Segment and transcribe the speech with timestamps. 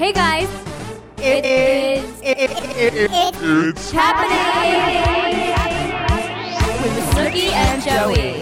[0.00, 0.48] Hey guys,
[1.18, 2.20] It is.
[2.24, 4.32] it's happening
[6.80, 8.40] with Snooki and Joey.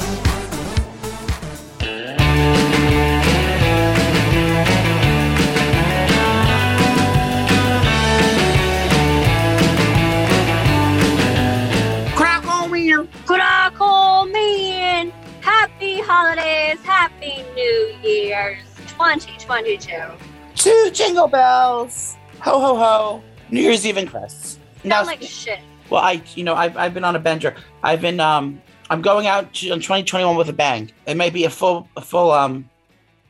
[12.14, 12.94] Crack on me.
[13.26, 15.10] Crackle man!
[15.40, 20.27] Happy holidays, happy New Year's 2022.
[20.58, 22.16] Two jingle bells.
[22.40, 23.22] Ho ho ho.
[23.50, 24.58] New Year's Eve and Chris.
[24.84, 25.60] Now, like shit.
[25.90, 27.54] well, I, you know, I've, I've been on a bender.
[27.82, 28.60] I've been, um,
[28.90, 30.90] I'm going out to, in 2021 with a bang.
[31.06, 32.68] It may be a full, a full, um,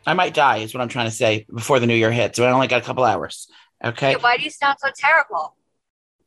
[0.07, 2.37] I might die is what I'm trying to say before the new year hits.
[2.37, 3.49] So I only got a couple hours.
[3.85, 4.17] Okay.
[4.17, 5.55] Why do you sound so terrible?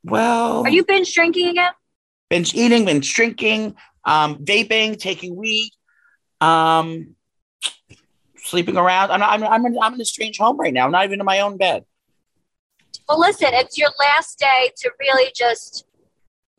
[0.03, 1.71] Well, Are you binge drinking again?
[2.29, 5.71] binge eating, binge drinking, um, vaping, taking weed,
[6.39, 7.15] um,
[8.51, 9.11] sleeping around.
[9.11, 10.85] I'm, I'm, I'm, in, I'm in a strange home right now.
[10.85, 11.85] I'm not even in my own bed.
[13.07, 15.85] Well, listen, it's your last day to really just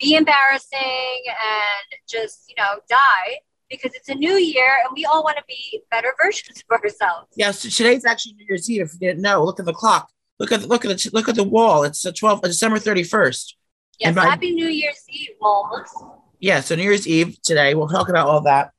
[0.01, 3.39] be embarrassing and just, you know, die
[3.71, 7.29] because it's a new year and we all want to be better versions of ourselves.
[7.37, 8.83] Yeah, so today's actually New Year's Eve.
[8.83, 10.11] If you didn't know, look at the clock.
[10.39, 11.85] Look at look at the look at the wall.
[11.85, 13.55] It's the 12th, December 31st.
[13.99, 16.05] Yes, by- happy New Year's Eve, Moles.
[16.41, 17.75] Yeah, so New Year's Eve today.
[17.75, 18.73] We'll talk about all that.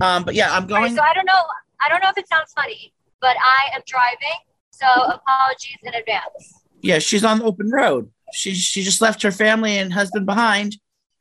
[0.00, 0.94] Um, but yeah, I'm All right, going.
[0.94, 1.42] so I don't know.
[1.80, 4.38] I don't know if it sounds funny, but I am driving,
[4.70, 6.62] so apologies in advance.
[6.80, 8.10] Yeah, she's on the open road.
[8.32, 10.76] She she just left her family and husband behind,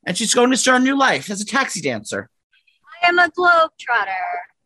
[0.06, 2.30] and she's going to start a new life as a taxi dancer.
[3.04, 4.12] I am a globetrotter.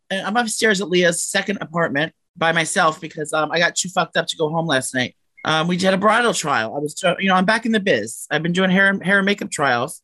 [0.09, 4.17] And I'm upstairs at Leah's second apartment by myself because um, I got too fucked
[4.17, 5.15] up to go home last night.
[5.45, 6.75] Um, we did a bridal trial.
[6.75, 8.27] I was, you know, I'm back in the biz.
[8.29, 10.01] I've been doing hair and hair and makeup trials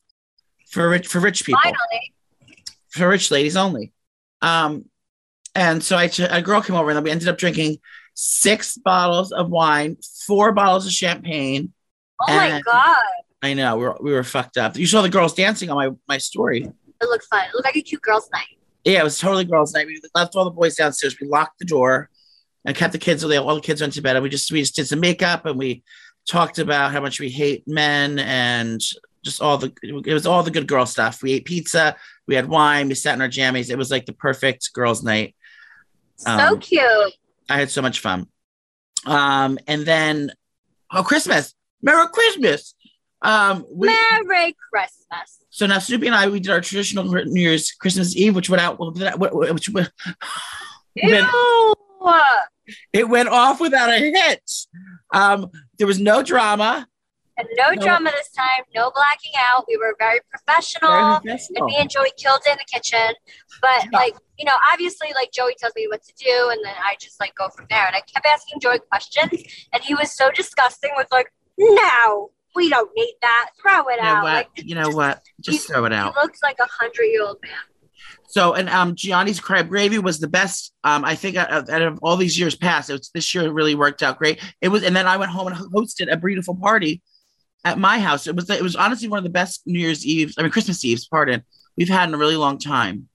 [0.69, 2.13] for rich for rich people, Finally,
[2.89, 3.94] for rich ladies only.
[4.41, 4.85] Um,
[5.58, 7.80] and so I a girl came over and we ended up drinking
[8.13, 11.73] six bottles of wine, four bottles of champagne.
[12.27, 13.03] oh my god,
[13.41, 14.78] I know we were, we were fucked up.
[14.78, 16.61] You saw the girls dancing on my my story.
[16.61, 17.45] it looked fun.
[17.45, 18.45] It looked like a cute girls' night.
[18.85, 19.88] Yeah, it was totally girls' night.
[19.88, 21.18] We left all the boys downstairs.
[21.19, 22.09] We locked the door
[22.63, 23.24] and kept the kids.
[23.24, 23.38] Away.
[23.38, 25.57] All the kids went to bed, and we just we just did some makeup and
[25.57, 25.84] we
[26.29, 28.81] talked about how much we hate men and
[29.24, 31.24] just all the it was all the good girl stuff.
[31.24, 31.95] We ate pizza,
[32.28, 33.69] we had wine, we sat in our jammies.
[33.69, 35.35] It was like the perfect girls' night.
[36.17, 37.13] So Um, cute.
[37.50, 38.28] I had so much fun.
[39.05, 40.31] Um, and then
[40.91, 42.73] oh, Christmas, Merry Christmas.
[43.22, 45.39] Um, we, Merry Christmas.
[45.50, 48.61] so now Snoopy and I we did our traditional New Year's Christmas Eve, which went
[48.61, 49.91] out which went
[50.95, 51.73] Ew.
[52.94, 54.67] it went off without a hitch.
[55.13, 56.88] Um, there was no drama.
[57.38, 57.81] And no, No.
[57.81, 58.64] drama this time.
[58.75, 59.66] No blacking out.
[59.68, 60.90] We were very professional.
[60.92, 61.68] Very And professional.
[61.68, 63.14] me and Joey killed it in the kitchen.
[63.62, 64.00] But Yeah.
[64.00, 67.20] like, you know, obviously like Joey tells me what to do and then I just
[67.20, 67.86] like go from there.
[67.86, 69.31] And I kept asking Joey questions
[69.74, 73.50] and he was so disgusting with like, no, we don't need that.
[73.62, 74.24] Throw it You know out.
[74.24, 74.34] what?
[74.34, 75.22] Like You know what?
[75.42, 76.16] Just throw it out.
[76.16, 77.52] he looks like a hundred year old man.
[78.30, 80.74] So, and um, Jionni's crab gravy was the best.
[80.84, 83.50] Um, I think out of, out of all these years past, it was this year
[83.52, 84.42] really worked out great.
[84.59, 87.02] It was, and then I went home and hosted a beautiful party
[87.67, 88.28] at my house.
[88.28, 90.35] It was, it was honestly one of the best New Year's Eves.
[90.38, 91.07] I mean, Christmas Eves.
[91.07, 91.44] Pardon.
[91.75, 93.07] We've had in a really long time.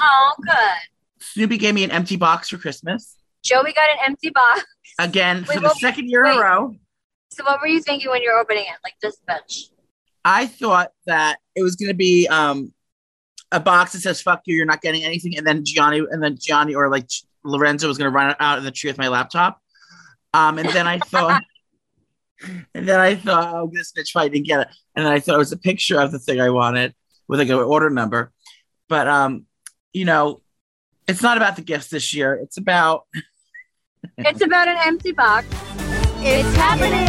[0.00, 1.20] Oh, good.
[1.20, 4.64] Snoopy gave me an empty box for Christmas Joey got an empty box.
[4.98, 6.74] again for the second year in a row.
[7.30, 8.76] So what were you thinking when you were opening it?
[8.82, 9.70] Like this bitch.
[10.24, 12.72] I thought that it was going to be um,
[13.52, 16.36] a box that says "fuck you," you're not getting anything, and then Jionni, and then
[16.36, 17.08] Jionni or like
[17.44, 19.60] Lorenzo was going to run out of the tree with my laptop.
[20.34, 21.42] Um, and then I thought,
[22.74, 25.34] and then I thought, oh, this bitch probably didn't get it, and then I thought
[25.34, 26.94] it was a picture of the thing I wanted
[27.28, 28.32] with like an order number,
[28.88, 29.46] but um,
[29.92, 30.40] you know,
[31.08, 32.34] it's not about the gifts this year.
[32.34, 33.04] It's about
[34.18, 35.46] It's about an empty box.
[36.20, 37.06] It's happening.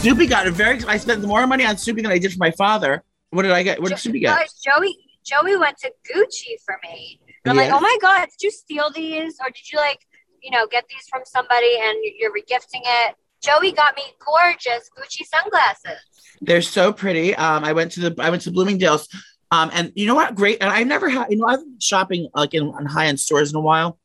[0.00, 0.82] Snoopy got a very.
[0.84, 3.02] I spent more money on Snoopy than I did for my father.
[3.30, 3.80] What did I get?
[3.80, 4.48] What did Snoopy get?
[4.64, 7.20] Joey Joey went to Gucci for me.
[7.44, 7.62] And I'm Yeah.
[7.62, 9.98] like, oh my god, did you steal these or did you like,
[10.42, 13.14] you know, get these from somebody and you're regifting it?
[13.42, 16.00] Joey got me gorgeous Gucci sunglasses.
[16.40, 17.34] They're so pretty.
[17.34, 19.08] Um, I went to the I went to Bloomingdale's.
[19.50, 20.34] Um, and you know what?
[20.34, 20.58] Great.
[20.60, 23.56] And I never had, you know, I've been shopping like in, high end stores in
[23.56, 23.98] a while.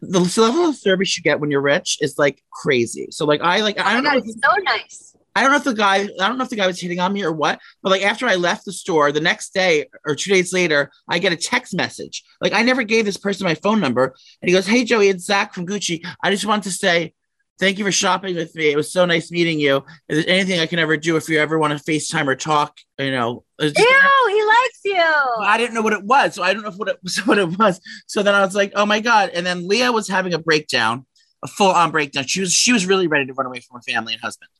[0.00, 3.08] The level of service you get when you're rich is like crazy.
[3.10, 5.16] So like I like I Oh don't my know if, it's so nice.
[5.34, 7.12] I don't know if the guy I don't know if the guy was hitting on
[7.12, 10.30] me or what, but like after I left the store the next day or two
[10.30, 12.22] days later, I get a text message.
[12.40, 15.24] Like I never gave this person my phone number, and he goes, "Hey Joey, it's
[15.24, 16.06] Zach from Gucci.
[16.22, 17.14] I just want to say
[17.60, 18.70] Thank you for shopping with me.
[18.72, 19.84] It was so nice meeting you.
[20.08, 22.76] Is there anything I can ever do if you ever want to FaceTime or talk?
[22.98, 23.84] You know, just- Ew,
[24.28, 25.04] he likes you.
[25.40, 27.16] I didn't know what it was, so I don't know if what it was.
[27.26, 27.80] What it was.
[28.08, 31.06] So then I was like, "Oh my god!" And then Leah was having a breakdown,
[31.44, 32.26] a full-on breakdown.
[32.26, 34.50] She was she was really ready to run away from her family and husband.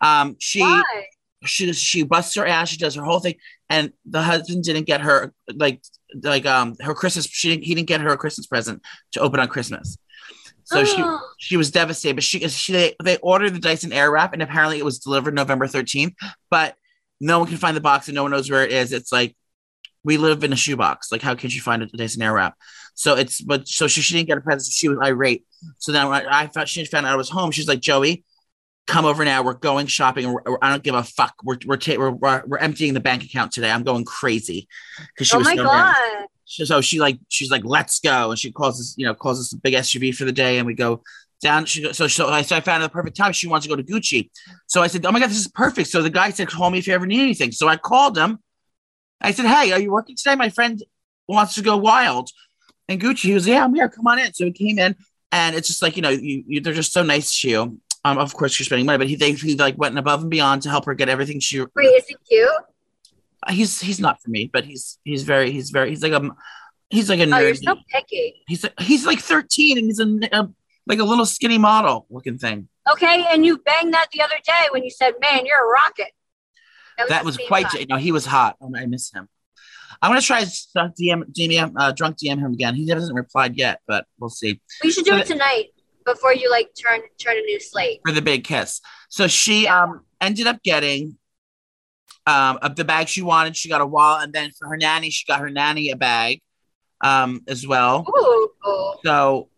[0.00, 0.82] Um, she Why?
[1.44, 2.68] she she busts her ass.
[2.68, 3.34] She does her whole thing,
[3.68, 5.82] and the husband didn't get her like
[6.22, 7.26] like um her Christmas.
[7.26, 9.98] She didn't, he didn't get her a Christmas present to open on Christmas.
[10.64, 11.02] So she
[11.38, 12.14] she was devastated.
[12.14, 15.66] But she she they, they ordered the Dyson Airwrap, and apparently it was delivered November
[15.66, 16.14] thirteenth.
[16.50, 16.76] But
[17.20, 18.92] no one can find the box, and no one knows where it is.
[18.92, 19.34] It's like
[20.04, 21.10] we live in a shoebox.
[21.10, 22.52] Like how can she find a Dyson Airwrap?
[22.94, 24.72] So it's but so she, she didn't get a present.
[24.72, 25.46] She was irate.
[25.78, 27.50] So then when I, I thought she found out I was home.
[27.50, 28.24] She's like Joey.
[28.88, 29.42] Come over now.
[29.42, 30.32] We're going shopping.
[30.32, 31.34] We're, I don't give a fuck.
[31.44, 33.70] We're we're, ta- we're we're we're emptying the bank account today.
[33.70, 34.66] I'm going crazy.
[35.08, 35.94] Because she oh was my so god.
[36.46, 38.30] So she like she's like let's go.
[38.30, 40.66] And she calls us you know calls us a big SUV for the day and
[40.66, 41.02] we go
[41.42, 41.66] down.
[41.66, 43.32] She so so I, so I found the perfect time.
[43.32, 44.30] She wants to go to Gucci.
[44.68, 45.90] So I said oh my god this is perfect.
[45.90, 47.52] So the guy said call me if you ever need anything.
[47.52, 48.38] So I called him.
[49.20, 50.34] I said hey are you working today?
[50.34, 50.82] My friend
[51.28, 52.30] wants to go wild.
[52.88, 53.90] And Gucci he was yeah I'm here.
[53.90, 54.32] Come on in.
[54.32, 54.96] So he came in
[55.30, 58.18] and it's just like you know you, you they're just so nice to you um
[58.18, 60.70] of course you're spending money but he they he like went above and beyond to
[60.70, 62.50] help her get everything she Wait, is he cute?
[63.50, 66.30] he's he's not for me but he's he's very he's very he's like a
[66.90, 68.42] he's like a Oh, nerd you're so picky.
[68.46, 70.48] He's he's like 13 and he's a, a
[70.86, 72.68] like a little skinny model looking thing.
[72.90, 76.08] Okay, and you banged that the other day when you said, "Man, you're a rocket."
[77.08, 77.68] That the was quite.
[77.68, 77.84] time.
[77.88, 78.56] No, he was hot.
[78.60, 79.28] Oh, I miss him.
[80.00, 82.74] I'm gonna try to DM, DM uh, drunk DM him again.
[82.74, 85.66] He hasn't replied yet, but we'll see We should do it tonight
[86.12, 88.00] before you like turn turn a new slate.
[88.06, 88.80] for the big kiss.
[89.08, 91.16] So she um ended up getting
[92.26, 93.56] um of the bag she wanted.
[93.56, 96.40] She got a wallet, and then for her nanny, she got her nanny a bag
[97.02, 98.06] um as well.
[98.08, 98.94] Ooh.
[99.04, 99.48] So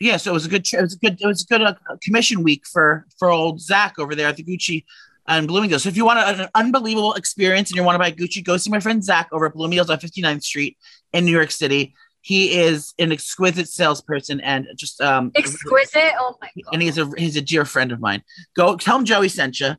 [0.00, 0.66] yeah, so it was a good.
[0.72, 1.20] It was a good.
[1.20, 4.44] It was a good uh, commission week for for old Zach over there at the
[4.44, 4.84] Gucci
[5.26, 5.84] and Bloomingdale's.
[5.84, 8.70] So if you want an unbelievable experience and you want to buy Gucci, go see
[8.70, 10.76] my friend Zach over at Bloomingdale's on 59th Street
[11.12, 11.94] in New York City.
[12.26, 16.12] He is an exquisite salesperson and just um Exquisite.
[16.18, 16.72] Oh my god.
[16.72, 18.24] and he's a he's a dear friend of mine.
[18.56, 19.76] Go tell him Joey sent you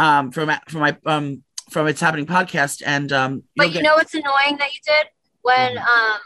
[0.00, 3.94] um from from my um from It's Happening podcast and um But you'll get- know
[3.94, 5.06] what's annoying that you did
[5.42, 5.86] when Mhm.
[5.86, 6.18] um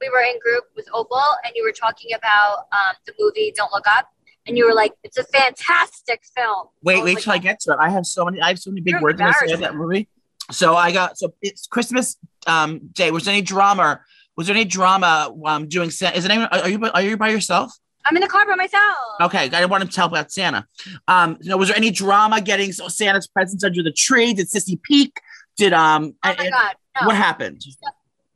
[0.00, 3.72] we were in group with Opal and you were talking about um the movie Don't
[3.72, 4.06] Look Up
[4.46, 7.72] and you were like, "It's a fantastic film." Wait, wait like, till I get to
[7.72, 7.78] it.
[7.80, 8.40] I have so many.
[8.40, 9.60] I have so many big words when I say embarrassing.
[9.62, 10.08] that movie.
[10.52, 12.16] So I got so it's Christmas
[12.46, 13.10] um day.
[13.10, 14.00] Was there any drama?
[14.38, 15.90] Was there any drama um doing?
[15.90, 16.48] Sa- Is it anyone?
[16.52, 17.72] Are you are you by yourself?
[18.06, 18.96] I'm in the car by myself.
[19.20, 20.64] Okay, I didn't want to tell about Santa.
[21.08, 24.32] Um, you know, was there any drama getting Santa's presents under the tree?
[24.32, 25.20] Did Sissy peek?
[25.56, 26.14] Did um?
[26.24, 26.76] Oh my and- god.
[27.00, 27.06] No.
[27.08, 27.62] What happened?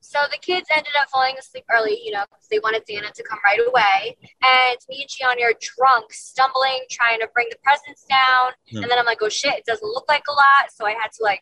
[0.01, 3.23] So the kids ended up falling asleep early, you know, because they wanted Santa to
[3.23, 4.17] come right away.
[4.43, 8.53] And me and Jionni are drunk, stumbling, trying to bring the presents down.
[8.71, 8.83] Hmm.
[8.83, 10.71] And then I'm like, oh shit, it doesn't look like a lot.
[10.75, 11.41] So I had to like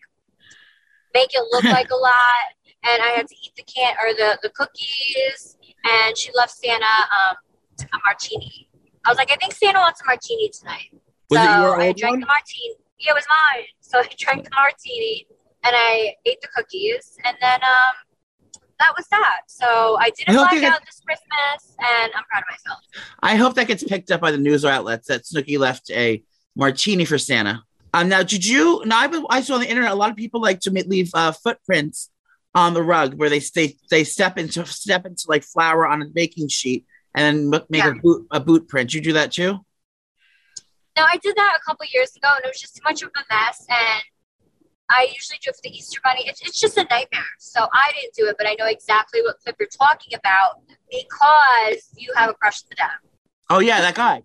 [1.14, 2.44] make it look like a lot.
[2.84, 5.56] And I had to eat the can or the, the cookies.
[5.84, 7.36] And she left Santa um,
[7.92, 8.68] a martini.
[9.04, 10.90] I was like, I think Santa wants a martini tonight.
[11.30, 12.20] Was so it your I drank one?
[12.20, 12.74] the martini.
[12.98, 13.64] Yeah, it was mine.
[13.80, 15.26] So I drank the martini
[15.64, 17.92] and I ate the cookies, and then um,
[18.78, 19.40] that was that.
[19.48, 19.66] So
[19.98, 22.80] I I didn't hope black out this Christmas, and I'm proud of myself.
[23.20, 26.22] I hope that gets picked up by the news or outlets that Snooki left a
[26.54, 27.64] martini for Santa.
[27.92, 28.82] Um, now, did you?
[28.86, 31.32] Now, I've I saw on the internet a lot of people like to leave uh,
[31.32, 32.10] footprints
[32.54, 36.06] on the rug where they they they step into step into like flour on a
[36.06, 37.90] baking sheet and then make Yeah.
[37.90, 38.92] a boot a boot print.
[38.94, 39.58] You do that too?
[40.96, 43.10] No, I did that a couple years ago, and it was just too much of
[43.16, 43.64] a mess.
[43.68, 44.02] And
[44.90, 46.24] I usually do it for the Easter Bunny.
[46.26, 47.22] It's, it's just a nightmare.
[47.38, 51.88] So I didn't do it, but I know exactly what clip you're talking about because
[51.96, 52.90] you have a crush on the dad.
[53.48, 54.22] Oh yeah, that guy.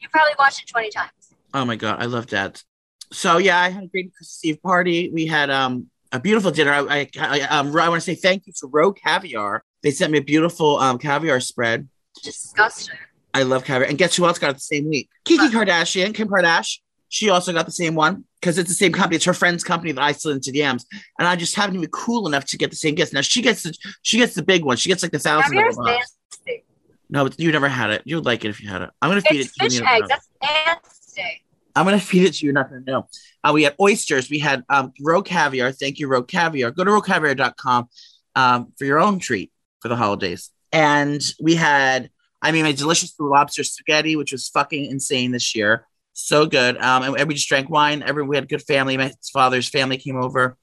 [0.00, 1.10] You probably watched it 20 times.
[1.54, 2.62] Oh my god, I love that.
[3.10, 5.10] So yeah, I had a great Christmas Eve party.
[5.12, 6.72] We had um a beautiful dinner.
[6.72, 9.64] I I, I, um, I want to say thank you to Roe Caviar.
[9.82, 11.88] They sent me a beautiful um caviar spread.
[12.22, 12.96] Disgusting.
[13.34, 13.88] I love caviar.
[13.88, 15.08] And guess who else got it the same week?
[15.24, 16.78] Kiki Kardashian, Kim Kardashian.
[17.08, 19.16] She also got the same one because it's the same company.
[19.16, 20.86] It's her friend's company that I slid into DMs,
[21.18, 23.12] and I just happened to be cool enough to get the same gift.
[23.12, 24.76] Now she gets the she gets the big one.
[24.78, 25.52] She gets like the thousand.
[25.52, 26.64] Caviar's nasty.
[27.10, 28.00] No, but you never had it.
[28.06, 28.90] You'd like it if you had it.
[29.02, 29.86] I'm gonna feed It's it to fish you.
[29.86, 30.08] eggs.
[30.08, 31.42] That's nasty.
[31.74, 32.52] I'm gonna feed it to you.
[32.52, 33.08] Not gonna know.
[33.42, 34.30] Uh, we had oysters.
[34.30, 35.72] We had um, roe caviar.
[35.72, 36.70] Thank you, roe caviar.
[36.70, 37.88] Go to roecaviar.com
[38.36, 39.50] um, for your own treat
[39.80, 40.50] for the holidays.
[40.70, 42.10] And we had,
[42.40, 45.86] I mean, my delicious lobster spaghetti, which was fucking insane this year.
[46.14, 46.76] So good.
[46.78, 48.02] Um, and, and we just drank wine.
[48.02, 48.96] Every we had good family.
[48.96, 50.56] My father's family came over.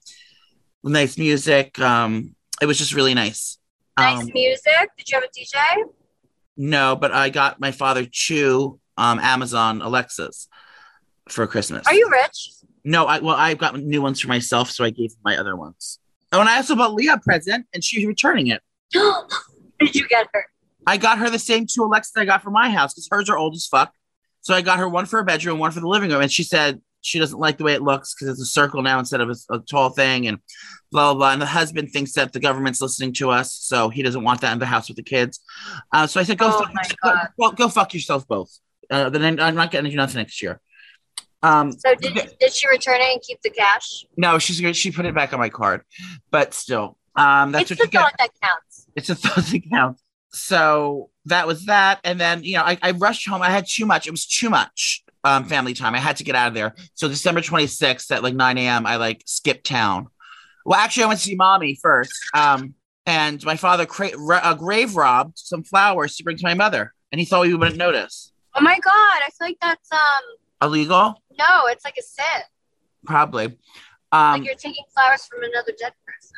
[0.83, 1.79] Nice music.
[1.79, 3.57] Um, it was just really nice.
[3.97, 4.89] Nice Um, music.
[4.97, 5.83] Did you have a DJ?
[6.55, 10.47] no, but I got my father Chew um, Amazon Alexas
[11.31, 11.85] for Christmas.
[11.87, 12.51] Are you rich?
[12.83, 15.99] No, I well, I've got new ones for myself, so I gave my other ones.
[16.31, 18.61] Oh, and I also bought Leah a present, and she's returning it.
[19.79, 20.45] Did you get her?
[20.85, 23.37] I got her the same two Alexas I got for my house because hers are
[23.37, 23.93] old as fuck.
[24.41, 26.43] So I got her one for her bedroom, one for the living room, and she
[26.43, 29.29] said she doesn't like the way it looks because it's a circle now instead of
[29.29, 30.39] a, a tall thing, and
[30.91, 31.33] blah blah blah.
[31.33, 34.53] And the husband thinks that the government's listening to us, so he doesn't want that
[34.53, 35.39] in the house with the kids.
[35.91, 38.57] Uh, so I said, "Go, Oh fuck, go, go, go fuck yourself both."
[38.89, 40.61] Uh, then I'm not getting you nothing next year.
[41.41, 44.05] Um, So did, did she return it and keep the cash?
[44.17, 45.83] no, she's gonna she put it back on my card,
[46.31, 48.01] but still, um, that's it's what the you get.
[48.01, 48.87] thought that counts.
[48.95, 49.99] It's a thousand count.
[50.31, 51.99] So that was that.
[52.03, 53.41] And then, you know, I, I rushed home.
[53.41, 54.05] I had too much.
[54.07, 55.95] It was too much um, family time.
[55.95, 56.75] I had to get out of there.
[56.93, 60.07] So December 26th at like 9 a.m., I like skipped town.
[60.65, 62.11] Well, actually, I went to see mommy first.
[62.35, 62.75] Um,
[63.07, 66.93] and my father cra- ra- uh, grave robbed some flowers to bring to my mother.
[67.11, 68.31] And he thought we wouldn't notice.
[68.53, 69.99] Oh my god, I feel like that's um
[70.61, 71.23] Illegal?
[71.39, 72.43] No, it's like a sin.
[73.05, 73.57] Probably.
[74.11, 76.31] Um, like you're taking flowers from another dead person.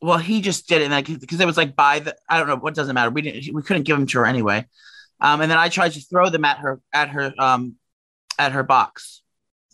[0.00, 2.48] well, he just did it, and like because it was like by the I don't
[2.48, 3.10] know what doesn't matter.
[3.10, 4.66] We didn't we couldn't give them to her anyway.
[5.20, 7.76] Um, and then I tried to throw them at her at her um
[8.38, 9.22] at her box.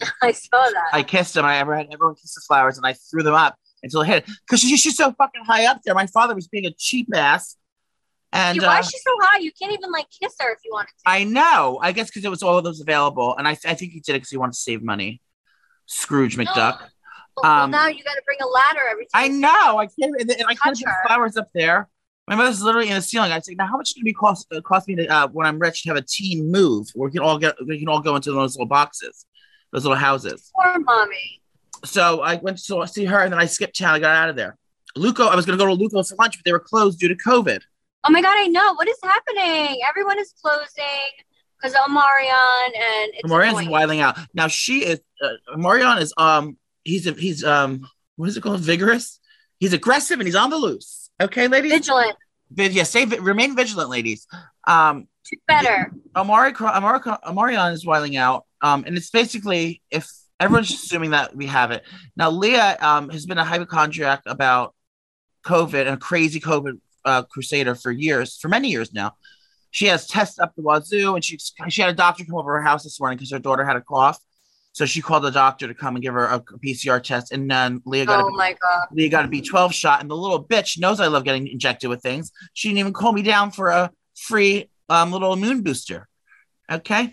[0.23, 0.91] I saw that.
[0.93, 1.45] I kissed them.
[1.45, 4.27] I ever had everyone kiss the flowers, and I threw them up until it hit
[4.47, 5.95] because she, she's so fucking high up there.
[5.95, 7.57] My father was being a cheap ass,
[8.33, 9.39] and Dude, why uh, is she so high?
[9.41, 11.03] You can't even like kiss her if you wanted to.
[11.07, 11.79] I know.
[11.83, 14.13] I guess because it was all of those available, and I I think he did
[14.13, 15.21] it because he wanted to save money.
[15.87, 16.79] Scrooge McDuck.
[16.79, 16.91] Well,
[17.43, 19.25] well, Um, now you got to bring a ladder every time.
[19.25, 19.79] I know.
[19.79, 20.15] I can't.
[20.21, 21.89] And, and I can't put flowers up there.
[22.29, 23.33] My mother's literally in the ceiling.
[23.33, 25.07] I say, now how much is it going to be cost uh, cost me to,
[25.09, 27.79] uh, when I'm rich to have a teen move where we can all get we
[27.79, 29.27] can all go into those little boxes,
[29.73, 30.51] those little houses.
[30.55, 31.43] Poor mommy.
[31.85, 33.95] So I went to see her and then I skipped town.
[33.95, 34.57] I got out of there.
[34.97, 37.09] Luco, I was going to go to Luco for lunch, but they were closed due
[37.09, 37.63] to COVID.
[38.05, 38.75] Oh my god, I know.
[38.75, 39.79] What is happening?
[39.89, 40.65] Everyone is closing
[41.57, 43.71] because of Omarion and it's Marion's annoying.
[43.71, 44.19] wilding out.
[44.33, 45.01] Now she is.
[45.23, 46.57] Uh, Marion is um.
[46.85, 47.87] He's a, he's um.
[48.17, 48.61] What is it called?
[48.61, 49.21] Vigorous.
[49.59, 51.11] He's aggressive and he's on the loose.
[51.21, 51.73] Okay, ladies.
[51.73, 52.17] vigilant.
[52.51, 54.27] Vid- yeah, stay vi- remain vigilant, ladies.
[54.67, 55.07] Um.
[55.47, 55.93] Better.
[56.17, 58.47] Amari, Amari, Amarion is wiling out.
[58.63, 61.85] Um, and it's basically if everyone's assuming that we have it
[62.17, 62.31] now.
[62.31, 64.75] Leah um has been a hypochondriac about
[65.45, 69.13] COVID and a crazy COVID uh, crusader for years, for many years now.
[69.73, 71.39] She has tests up the wazoo, and she
[71.69, 73.81] she had a doctor come over her house this morning because her daughter had a
[73.81, 74.19] cough.
[74.73, 77.81] So she called the doctor to come and give her a PCR test, and then
[77.85, 78.89] Leah got Oh a my god.
[78.93, 82.03] Leah got a B12 shot, and the little bitch knows I love getting injected with
[82.03, 82.33] things.
[82.55, 86.09] She didn't even call me down for a free um, little immune booster.
[86.71, 87.13] Okay.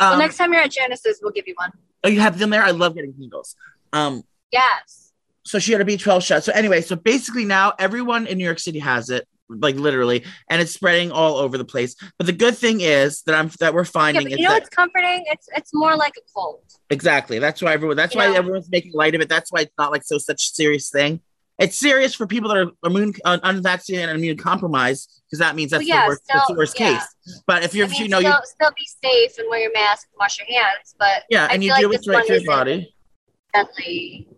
[0.00, 1.70] Well, Um, next time you're at Genesis, we'll give you one.
[2.04, 2.62] oh, you have them there.
[2.62, 3.56] I love getting needles.
[3.92, 5.09] Um, Yes.
[5.44, 6.44] So she had a B12 shot.
[6.44, 10.60] So anyway, so basically now everyone in New York City has it, like literally, and
[10.62, 11.94] it's spreading all over the place.
[12.18, 14.62] But the good thing is that I'm that we're Yeah, finding is you know that
[14.62, 15.24] what's comforting?
[15.26, 16.62] It's it's more like a cold.
[16.90, 18.34] exactly that's why everyone that's You why know?
[18.34, 19.28] everyone's making light of it.
[19.28, 21.20] That's why it's not like so such a serious thing.
[21.58, 25.72] It's serious for people that are immune un- unvaccinated and immune compromised because that means
[25.72, 26.92] that's Well, yeah, the worst, that's the still- worst yeah.
[26.98, 27.42] case.
[27.46, 30.06] But if you're mean, you know still, you still be safe and wear your mask
[30.12, 32.32] and wash your hands, but yeah, I and you feel do like what's right for
[32.34, 32.94] your body.
[33.52, 34.28] deadly.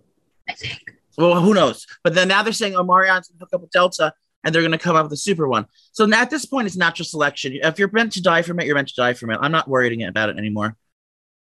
[0.53, 0.83] I think.
[1.17, 1.87] Well, who knows?
[2.05, 4.97] But then now they're saying Omarion's gonna hook up with Delta and they're gonna come
[4.97, 5.67] up with a super one.
[5.93, 7.59] So at this point, it's natural selection.
[7.63, 9.39] If you're meant to die from it, you're meant to die from it.
[9.41, 10.77] I'm not worrying about it anymore.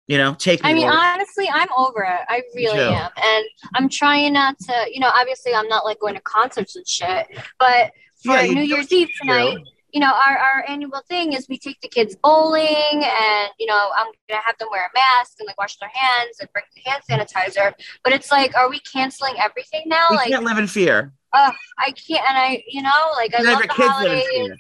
[0.08, 0.72] You know, take me.
[0.72, 2.22] I mean, honestly, I'm over it.
[2.28, 4.86] I really am, and I'm trying not to.
[4.92, 7.28] You know, obviously, I'm not like going to concerts and shit,
[7.60, 7.92] but
[8.24, 9.60] for Yeah, New Year's Eve tonight.
[9.92, 13.90] You know, our, our annual thing is we take the kids bowling and, you know,
[13.96, 16.66] I'm going to have them wear a mask and like wash their hands and bring
[16.76, 17.74] the hand sanitizer.
[18.04, 20.08] But it's like, are we canceling everything now?
[20.12, 21.14] we like, can't live in fear.
[21.34, 21.52] I
[21.92, 24.58] can't, and I, you know, like I love the your kids live in holidays.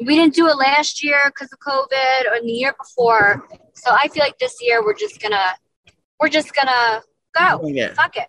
[0.00, 3.46] We didn't do it last year because of COVID or the year before.
[3.74, 5.54] So I feel like this year we're just going to,
[6.18, 7.02] we're just going to
[7.34, 7.66] go.
[7.68, 7.92] Yeah.
[7.94, 8.28] Fuck it.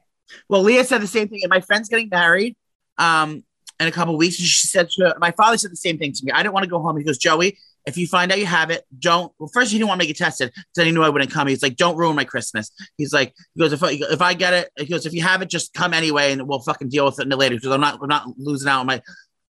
[0.49, 1.39] Well, Leah said the same thing.
[1.43, 2.55] And my friend's getting married
[2.97, 3.43] um,
[3.81, 4.37] in a couple weeks.
[4.37, 6.31] And she said, to, my father said the same thing to me.
[6.31, 6.97] I didn't want to go home.
[6.97, 9.33] He goes, Joey, if you find out you have it, don't.
[9.39, 11.47] Well, first, he didn't want to make it tested because he knew I wouldn't come.
[11.47, 12.71] He's like, don't ruin my Christmas.
[12.95, 15.41] He's like, he goes, if I, if I get it, he goes, if you have
[15.41, 18.07] it, just come anyway and we'll fucking deal with it later because I'm not, I'm
[18.07, 19.01] not losing out on my,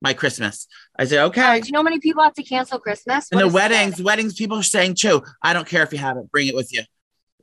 [0.03, 0.69] my Christmas.
[0.99, 1.61] I said, okay.
[1.61, 3.29] Do you know how many people have to cancel Christmas?
[3.33, 6.19] And What the weddings, weddings, people are saying too, I don't care if you have
[6.19, 6.83] it, bring it with you.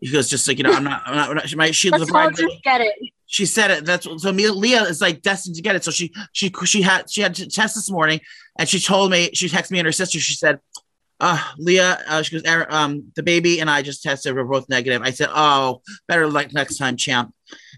[0.01, 2.11] He goes, just like, you know, I'm not, I'm not, I'm not my, she, Let's
[2.11, 2.93] all just get it.
[3.27, 3.85] She said it.
[3.85, 5.83] That's so me, Leah is like destined to get it.
[5.83, 8.19] So she she she had she had to test this morning,
[8.59, 10.19] and she told me she texted me and her sister.
[10.19, 10.59] She said,
[11.19, 14.35] "Uh, Leah, uh, she goes, um, the baby and I just tested.
[14.35, 17.33] We're both negative." I said, "Oh, better like next time, champ."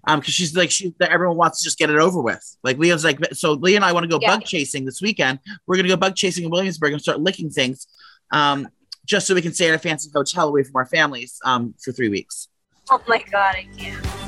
[0.08, 2.44] Um, because she's like she everyone wants to just get it over with.
[2.64, 4.38] Like Leah's like, so Leah and I want to go Yeah.
[4.38, 5.40] bug chasing this weekend.
[5.66, 7.88] We're gonna go bug chasing in Williamsburg and start licking things.
[8.32, 8.68] Um,
[9.06, 11.94] just so we can stay in a fancy hotel away from our families um, for
[11.94, 12.50] three weeks.
[12.90, 14.27] Oh my god, I can't.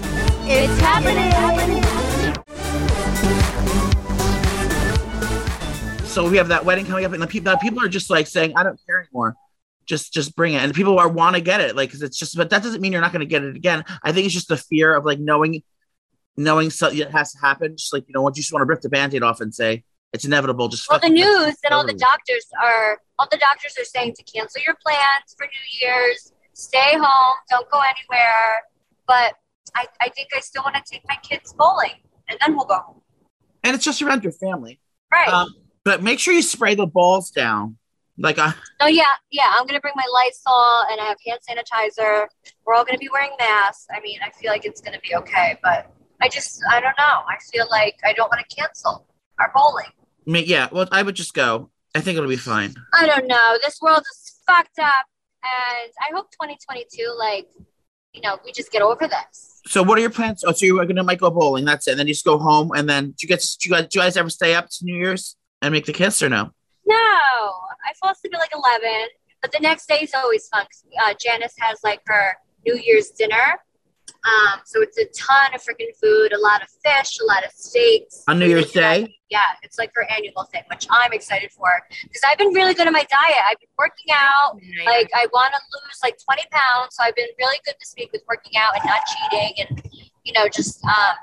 [0.51, 1.29] It's happening.
[6.07, 8.53] So we have that wedding coming up, and the people people are just like saying,
[8.57, 9.35] "I don't care anymore."
[9.85, 12.35] Just, just bring it, and people are want to get it, like, because it's just,
[12.35, 13.83] but that doesn't mean you're not going to get it again.
[14.03, 15.61] I think it's just the fear of like knowing,
[16.35, 17.77] knowing something it has to happen.
[17.77, 19.83] Just like you know, what you just want to rip the band-aid off and say
[20.13, 20.67] it's inevitable.
[20.67, 24.23] Just Well, the news and all the doctors are all the doctors are saying to
[24.23, 28.63] cancel your plans for New Year's, stay home, don't go anywhere.
[29.07, 29.35] But
[29.75, 31.93] I, I think I still want to take my kids bowling,
[32.27, 33.01] and then we'll go home.
[33.63, 34.79] and it's just around your family.
[35.11, 35.27] Right?
[35.27, 37.77] Um, but make sure you spray the balls down.
[38.17, 39.53] Like, uh, no, yeah, yeah.
[39.57, 42.27] I'm gonna bring my Lysol, and I have hand sanitizer.
[42.65, 43.87] We're all gonna be wearing masks.
[43.95, 47.21] I mean, I feel like it's gonna be okay, but I just, I don't know.
[47.29, 49.07] I feel like I don't want to cancel
[49.39, 49.85] our bowling.
[50.27, 50.67] I mean, yeah.
[50.71, 51.69] Well, I would just go.
[51.95, 52.75] I think it'll be fine.
[52.93, 53.57] I don't know.
[53.63, 55.05] This world is fucked up,
[55.43, 57.47] and I hope 2022, like,
[58.13, 59.58] you know, we just get over this.
[59.69, 60.43] So, what are your plans?
[60.43, 61.63] Oh, so you're gonna might go bowling.
[61.63, 61.91] That's it.
[61.91, 63.45] And then you just go home, and then do you get?
[63.59, 65.93] Do you guys, do you guys ever stay up to New Year's and make the
[65.93, 66.49] kiss or no?
[66.87, 68.89] No, I fall asleep at like 11,
[69.43, 70.65] but the next day is always fun.
[71.03, 72.35] Uh, Janice has like her
[72.65, 73.59] New Year's dinner.
[74.25, 77.51] Um, so it's a ton of freaking food, a lot of fish, a lot of
[77.51, 78.23] steaks.
[78.27, 79.15] On New Year's Day?
[79.29, 81.69] Yeah, it's like her annual thing, which I'm excited for
[82.03, 83.41] because I've been really good at my diet.
[83.49, 84.59] I've been working out.
[84.85, 88.09] Like I want to lose like 20 pounds, so I've been really good this week
[88.11, 89.89] with working out and not cheating, and
[90.23, 91.15] you know just um,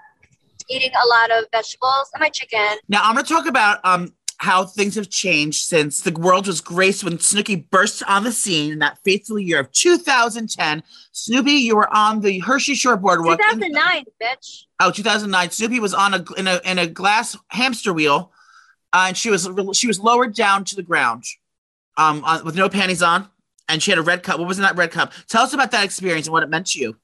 [0.68, 2.78] eating a lot of vegetables and my chicken.
[2.88, 7.04] Now I'm gonna talk about um how things have changed since the world was graced
[7.04, 10.82] when Snooki burst on the scene in that fateful year of 2010.
[11.12, 13.38] Snoopy, you were on the Jersey Shore Boardwalk.
[13.38, 14.64] 2009, bitch.
[14.80, 15.50] Oh, 2009.
[15.50, 18.32] Snoopy was on a in a in a glass hamster wheel,
[18.92, 21.24] uh, and she was she was lowered down to the ground,
[21.96, 23.28] um, on, with no panties on,
[23.68, 24.38] and she had a red cup.
[24.38, 25.12] What was in that red cup?
[25.28, 26.96] Tell us about that experience and what it meant to you.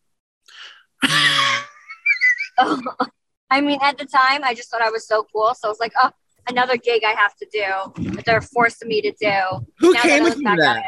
[3.52, 5.52] I mean, at the time, I just thought I was so cool.
[5.54, 6.10] So I was like, oh,
[6.48, 9.66] another gig I have to do that they're forcing me to do.
[9.78, 10.76] Who Now came that I with look you at that?
[10.78, 10.84] it-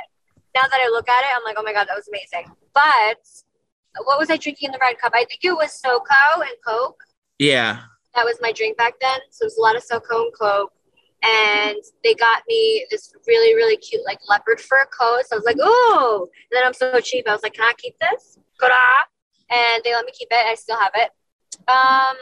[0.55, 2.51] Now that I look at it, I'm like, oh my God, that was amazing.
[2.73, 3.19] But
[4.05, 5.13] what was I drinking in the red cup?
[5.15, 7.03] I think it was SoCo and Coke.
[7.39, 7.81] Yeah.
[8.15, 9.19] That was my drink back then.
[9.31, 10.73] So it was a lot of SoCo and Coke.
[11.23, 15.23] And they got me this really, really cute, like leopard fur coat.
[15.27, 17.27] So I was like, oh, And then I'm so cheap.
[17.27, 18.39] I was like, can I keep this?
[18.59, 19.05] Could I?
[19.51, 20.47] And they let me keep it.
[20.47, 21.11] I still have it.
[21.67, 22.17] Um,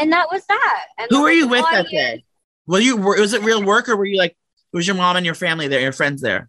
[0.00, 0.84] and that was that.
[0.98, 2.24] And Who were you with that day?
[2.66, 4.36] Were you was it real work or were you like
[4.72, 6.48] was your mom and your family there, your friends there?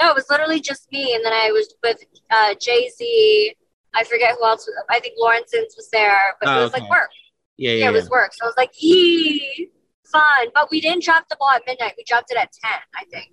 [0.00, 1.14] No, it was literally just me.
[1.14, 1.98] And then I was with
[2.30, 3.54] uh, Jay Z.
[3.94, 4.66] I forget who else.
[4.66, 6.82] Was, I think Lawrence's was there, but Oh, it was okay.
[6.82, 7.10] like work.
[7.56, 7.88] Yeah, Yeah, yeah.
[7.88, 8.32] it was work.
[8.34, 9.70] So I was like, yee,
[10.04, 10.48] fun.
[10.54, 11.94] But we didn't drop the ball at midnight.
[11.96, 13.32] We dropped it at 10, I think.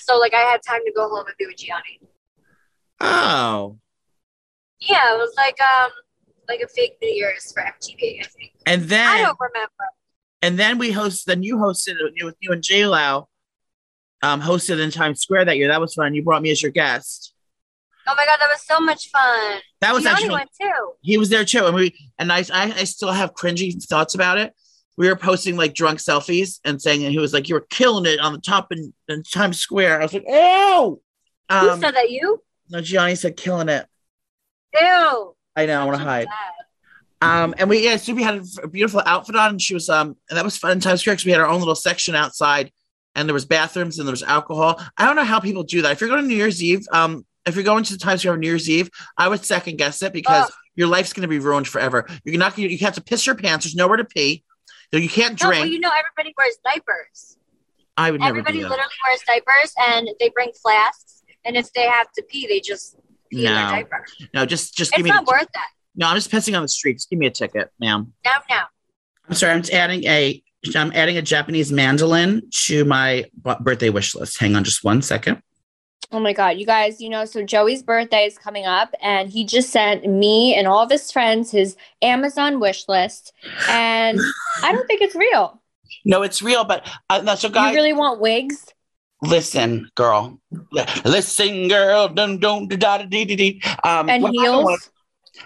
[0.00, 2.08] So like I had time to go home and be with Jionni.
[3.00, 3.78] Oh.
[4.80, 5.90] Yeah, it was like um
[6.48, 8.52] like a fake New Year's for MTV, I think.
[8.66, 9.70] And then I don't remember.
[10.42, 13.28] and then we host then you hosted it with you and J Lau
[14.22, 15.68] um hosted in Times Square that year.
[15.68, 16.14] That was fun.
[16.14, 17.32] You brought me as your guest.
[18.06, 19.60] Oh my god, that was so much fun.
[19.80, 20.92] That was actually went too.
[21.00, 21.64] he was there too.
[21.66, 24.52] And we and I, I I still have cringy thoughts about it.
[24.96, 28.06] We were posting like drunk selfies and saying and he was like, You were killing
[28.06, 30.00] it on the top in, in Times Square.
[30.00, 31.00] I was like, Oh
[31.50, 32.10] Who um, said that?
[32.10, 32.42] You?
[32.70, 33.86] no, Jionni said killing it.
[34.80, 35.34] Ew.
[35.56, 36.26] I know, I want to hide.
[37.22, 40.36] Um, and we yeah, Subi had a beautiful outfit on, and she was um, and
[40.36, 42.70] that was fun in Times Square because we had our own little section outside,
[43.14, 44.80] and there was bathrooms and there was alcohol.
[44.98, 45.92] I don't know how people do that.
[45.92, 48.34] If you're going to New Year's Eve, um, if you're going to the Times Square
[48.34, 50.52] on New Year's Eve, I would second guess it because Ugh.
[50.74, 52.06] your life's going to be ruined forever.
[52.24, 53.64] You're not gonna, you have to piss your pants.
[53.64, 54.44] There's nowhere to pee.
[54.92, 55.62] You know, You can't No, drink.
[55.62, 57.38] well, you know everybody wears diapers.
[57.96, 58.70] I would never Everybody do that.
[58.70, 61.22] literally wears diapers and they bring flasks.
[61.46, 62.96] And if they have to pee, they just
[63.34, 63.42] No.
[63.54, 64.04] their diaper.
[64.32, 65.10] No, just just It's give me.
[65.10, 65.68] not the- worth that.
[65.96, 66.94] no, I'm just pissing on the street.
[66.94, 68.12] Just give me a ticket, ma'am.
[68.24, 68.56] No, no.
[69.28, 69.52] I'm sorry.
[69.52, 70.42] I'm adding a.
[70.74, 74.38] I'm adding a Japanese mandolin to my b- birthday wish list.
[74.40, 75.42] Hang on, just one second.
[76.10, 79.44] Oh my God, you guys, you know, so Joey's birthday is coming up and he
[79.44, 83.32] just sent me and all of his friends his Amazon wish list.
[83.68, 84.18] And
[84.62, 85.60] I don't think it's real.
[86.04, 88.66] No, it's real, but uh, no, so guys, you really want wigs?
[89.28, 90.38] Listen, girl.
[91.04, 92.08] Listen, girl.
[92.08, 93.62] Dun, dun, da, da, da, dee, dee, dee.
[93.82, 94.90] Um, And heels?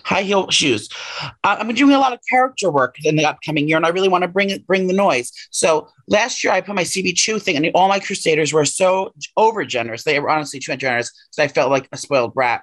[0.05, 0.89] high heel shoes.
[1.23, 4.09] Uh, I'm doing a lot of character work in the upcoming year, and I really
[4.09, 5.33] want to bring it, bring the noise.
[5.51, 9.65] So last year, I put my CB2 thing, and all my Crusaders were so over
[9.65, 10.05] generous.
[10.05, 12.63] They were honestly too generous, so I felt like a spoiled brat.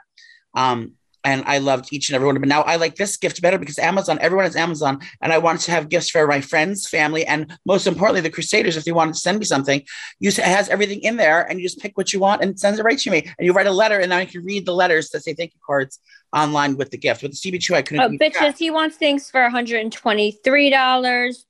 [0.55, 0.93] Um,
[1.25, 2.47] and I loved each and every one of them.
[2.47, 5.71] Now I like this gift better because Amazon, everyone has Amazon, and I wanted to
[5.71, 8.77] have gifts for my friends, family, and most importantly, the Crusaders.
[8.77, 9.83] If they wanted to send me something,
[10.19, 12.59] you it has everything in there, and you just pick what you want and it
[12.59, 13.19] sends it right to me.
[13.37, 15.53] And you write a letter, and then I can read the letters that say thank
[15.53, 15.99] you cards
[16.31, 17.23] online with the gift.
[17.23, 18.03] With the CB2, I couldn't.
[18.03, 19.91] Oh, bitches, he wants things for $123,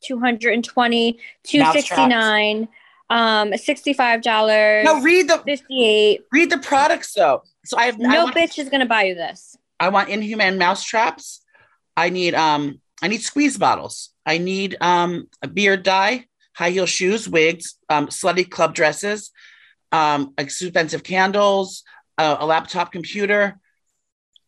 [0.01, 2.67] 220 269
[3.09, 7.43] um, $65, No, read the 58 read the products though.
[7.63, 9.57] So I have No want, bitch is going to buy you this.
[9.79, 11.41] I want inhuman mouse traps.
[11.97, 14.09] I need um I need squeeze bottles.
[14.25, 19.31] I need um a beard dye, high heel shoes, wigs, um slutty club dresses,
[19.91, 21.83] um expensive candles,
[22.17, 23.59] uh, a laptop computer.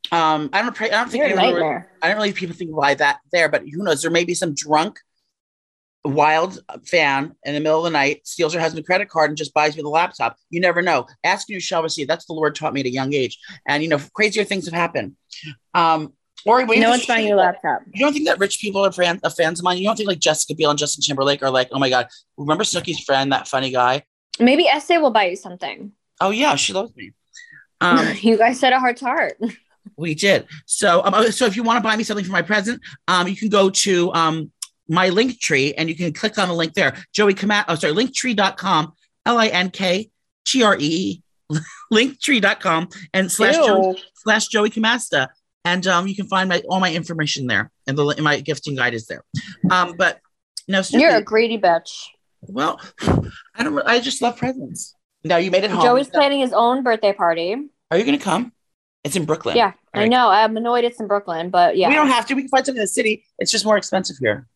[0.10, 0.74] Um, I don't.
[0.74, 3.50] pray- I don't think You're anyone would- I don't really people think why that there,
[3.50, 4.02] but who knows?
[4.02, 5.00] There may be some drunk,
[6.08, 9.54] wild fan in the middle of the night steals her husband's credit card and just
[9.54, 10.38] buys me the laptop.
[10.50, 11.06] You never know.
[11.24, 12.08] Ask and you shall receive.
[12.08, 14.74] That's the Lord taught me at a young age, and you know crazier things have
[14.74, 15.16] happened.
[15.74, 16.14] Um,
[16.46, 17.82] or No one's buying your laptop.
[17.94, 19.78] You don't think that rich people are fans, are fans of mine?
[19.78, 22.64] You don't think like Jessica Biel and Justin Timberlake are like, oh my god, remember
[22.64, 24.04] Snooki's friend, that funny guy?
[24.40, 25.92] Maybe Essay will buy you something.
[26.22, 27.12] Oh yeah, she loves me.
[27.82, 29.38] Um, you guys said a heart to heart.
[29.96, 30.48] We did.
[30.66, 33.36] So, um, so if you want to buy me something for my present, um, you
[33.36, 34.52] can go to um,
[34.90, 36.96] my link tree and you can click on the link there.
[37.14, 38.94] Joey Kamat, oh, sorry, linktree.com,
[39.26, 40.10] L I N K
[40.46, 41.22] T R E
[41.94, 45.28] linktree.com and slash Joey, slash Joey Camasta.
[45.66, 47.72] And um, you can find my all my information there.
[47.88, 49.24] And the my gifting guide is there.
[49.70, 50.20] Um, but
[50.68, 52.08] no, You're a greedy bitch.
[52.42, 52.80] well,
[53.56, 54.96] I don't, I just love presents.
[55.24, 55.82] Now you made it home.
[55.82, 57.56] Joey's planning his own birthday party.
[57.92, 58.54] Are you going to come?
[59.04, 59.56] It's in Brooklyn.
[59.56, 60.30] Yeah, I know.
[60.30, 62.34] I'm annoyed it's in Brooklyn, but yeah, We don't have to.
[62.34, 63.24] We can find something in the city.
[63.40, 64.48] It's just more expensive here.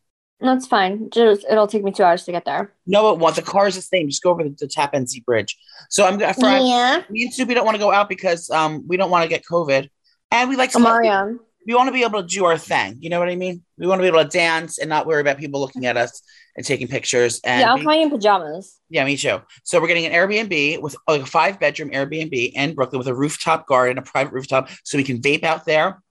[0.41, 1.09] That's fine.
[1.11, 2.73] Just it'll take me two hours to get there.
[2.87, 3.35] No, it won't.
[3.35, 4.09] The car is the same.
[4.09, 5.55] Just go over the, the Tappan Zee Bridge.
[5.89, 6.33] So I'm gonna.
[6.33, 9.23] For yeah, me and Snoopy don't want to go out because um we don't want
[9.23, 9.89] to get COVID,
[10.31, 11.37] and we like Omarion.
[11.67, 12.97] we want to be able to do our thing.
[12.99, 13.63] You know what I mean?
[13.77, 16.21] We want to be able to dance and not worry about people looking at us
[16.57, 17.39] and taking pictures.
[17.43, 18.79] And Yeah, I'll be- in pajamas.
[18.89, 19.41] yeah, me too.
[19.63, 23.13] So we're getting an Airbnb with like a five bedroom Airbnb in Brooklyn with a
[23.13, 26.01] rooftop garden, a private rooftop, so we can vape out there.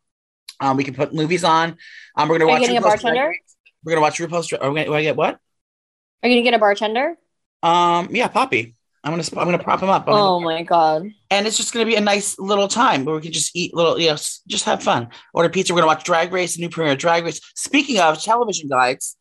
[0.61, 1.77] Um, we can put movies on.
[2.17, 2.61] Um, we're gonna Are you watch.
[2.63, 3.35] getting a bartender?
[3.85, 4.47] We're gonna watch RuPaul's.
[4.49, 5.39] Dra- Are we gonna, get what?
[6.23, 7.17] Are you gonna get a bartender?
[7.63, 8.75] Um, yeah, Poppy.
[9.03, 10.07] I'm gonna I'm gonna prop him up.
[10.07, 11.11] I'm Oh my god.
[11.31, 13.99] and it's just gonna be a nice little time where we can just eat little,
[13.99, 14.17] you know,
[14.47, 15.09] just have fun.
[15.33, 15.73] Order pizza.
[15.73, 17.41] We're gonna watch Drag Race, the new premiere of Drag Race.
[17.55, 19.17] Speaking of television guides,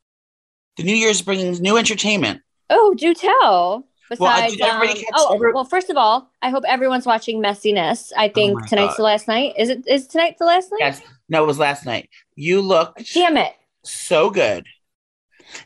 [0.76, 2.42] the New Year's bringing new entertainment.
[2.70, 3.88] Oh, do tell.
[4.10, 5.64] Besides, everybody um, oh every- well.
[5.64, 8.12] First of all, I hope everyone's watching Messyness.
[8.18, 8.98] I think my tonight's God.
[8.98, 9.54] the last night.
[9.58, 9.88] Is it?
[9.88, 10.80] Is tonight the last night?
[10.80, 12.10] Yes, no, it was last night.
[12.36, 13.54] You look Damn it!
[13.92, 14.66] So good.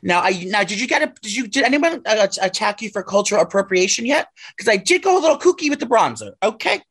[0.02, 3.04] Now, I now did you get a did you did anyone uh, attack you for
[3.04, 4.28] cultural appropriation yet?
[4.56, 6.32] Because I did go a little kooky with the bronzer.
[6.42, 6.82] Okay,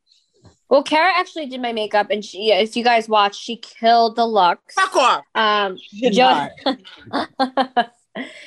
[0.69, 4.25] Well, Kara actually did my makeup, and she, if you guys watched, she killed the
[4.25, 4.59] look.
[4.73, 5.23] fuck off.
[5.33, 6.51] Um, She did not.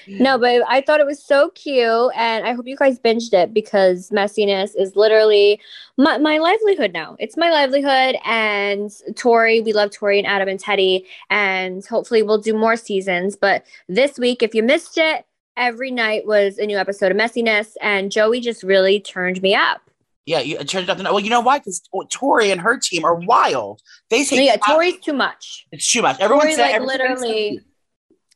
[0.07, 3.53] no, but I thought it was so cute, and I hope you guys binged it
[3.53, 5.61] because Messyness is literally
[5.97, 7.17] my, my livelihood now.
[7.19, 12.39] It's my livelihood, and Tori, we love Tori and Adam and Teddy, and hopefully we'll
[12.39, 13.37] do more seasons.
[13.37, 15.27] But this week, if you missed it,
[15.57, 19.81] every night was a new episode of Messyness, and Joey just really turned me up.
[20.27, 20.99] Yeah, you it turned out.
[20.99, 21.59] Well, you know why?
[21.59, 23.81] Because Tori and her team are wild.
[24.11, 25.67] They say yeah, Tori's too much.
[25.71, 26.19] it's too much.
[26.21, 27.61] Everyone Tori, said like, everyone said it's literally-.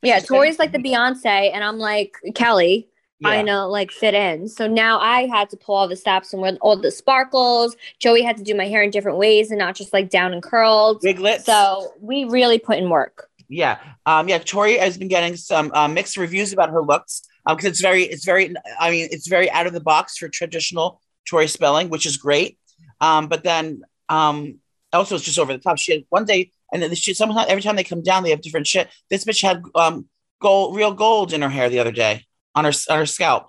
[0.01, 2.87] Yeah, Tori's like the Beyonce, and I'm like Kelly.
[3.21, 3.53] trying Yeah.
[3.53, 4.47] to like fit in.
[4.47, 7.75] So now I had to pull all the stops and with all the sparkles.
[7.99, 10.41] Joey had to do my hair in different ways and not just like down and
[10.41, 11.03] curled.
[11.03, 11.45] Wiglets.
[11.45, 13.27] So we really put in work.
[13.47, 14.39] Yeah, um, yeah.
[14.39, 18.25] Tori has been getting some uh, mixed reviews about her looks because it's very, it's
[18.25, 18.55] very.
[18.79, 22.57] I mean, it's very out of the box for traditional Tori spelling, which is great.
[23.01, 24.59] Um, but then um,
[24.93, 25.77] also it's just over the top.
[25.77, 28.41] She had one day, and then she somehow every time they come down, they have
[28.41, 28.89] different shit.
[29.09, 30.07] This bitch had um,
[30.39, 33.47] gold, real gold in her hair the other day on her on her scalp.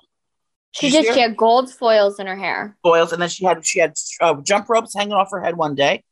[0.72, 1.08] She you see did.
[1.08, 1.14] her?
[1.14, 2.76] She had gold foils in her hair.
[2.82, 5.74] Foils, and then she had she had uh, jump ropes hanging off her head one
[5.74, 6.02] day.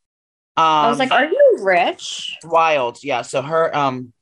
[0.57, 4.13] Um, I was like, "Are you rich?" wild yeah so her um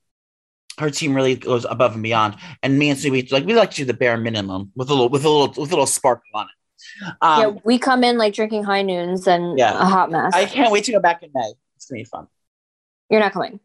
[0.79, 3.71] her team really goes above and beyond and me and Sue, we like we like
[3.71, 6.25] to do the bare minimum with a little with a little with a little sparkle
[6.35, 9.73] on it um yeah, we come in like drinking high noons and Yeah.
[9.81, 10.35] a hot mess.
[10.35, 12.27] i can't wait to go back in may it's gonna be fun
[13.11, 13.61] You're not coming.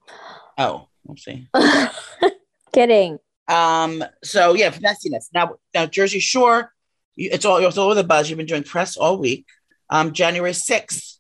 [0.57, 1.47] oh we'll see
[2.73, 3.19] Kidding.
[3.47, 6.71] um so yeah Messyness now now jersey shore
[7.15, 9.45] you, it's all it's all over the buzz you've been doing press all week
[9.89, 11.17] um january 6th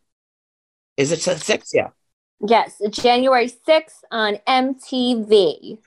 [0.97, 1.89] is it 6th yeah
[2.45, 5.77] Yes, January 6th on MTV.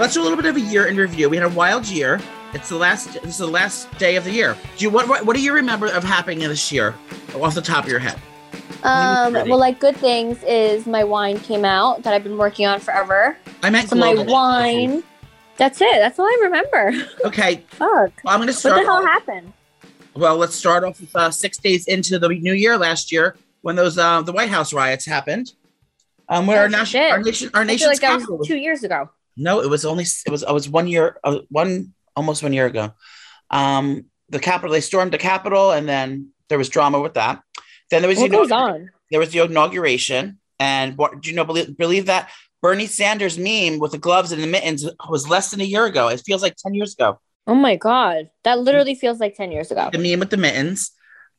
[0.00, 1.28] Let's do a little bit of a year in review.
[1.28, 2.18] We had a wild year.
[2.54, 3.12] It's the last.
[3.12, 4.56] This is the last day of the year.
[4.78, 5.06] Do you what?
[5.06, 6.94] What, what do you remember of happening in this year,
[7.34, 8.18] off the top of your head?
[8.82, 12.80] Um, well, like good things is my wine came out that I've been working on
[12.80, 13.36] forever.
[13.62, 15.02] I meant So my wine.
[15.56, 15.92] That's it.
[15.98, 16.92] That's all I remember.
[17.26, 18.12] Okay, Fuck.
[18.24, 19.52] well, I'm going to What the hell off- happened?
[20.14, 23.76] well, let's start off with uh, six days into the new year last year when
[23.76, 25.52] those uh, the White House riots happened.
[26.30, 28.84] Um, where Oh, our, nation, our nation, our nation's like that capital was two years
[28.84, 29.10] ago.
[29.36, 32.66] No, it was only it was it was one year, uh, one almost one year
[32.66, 32.92] ago.
[33.50, 37.42] Um, the Capitol, they stormed the Capitol, and then there was drama with that.
[37.90, 38.90] Then there was What the goes on?
[39.10, 41.44] there was the inauguration, and what do you know?
[41.44, 42.30] Believe, believe that
[42.62, 46.08] Bernie Sanders meme with the gloves and the mittens was less than a year ago.
[46.08, 47.20] It feels like ten years ago.
[47.46, 49.90] Oh my god, that literally feels like ten years ago.
[49.92, 50.92] The meme with the mittens.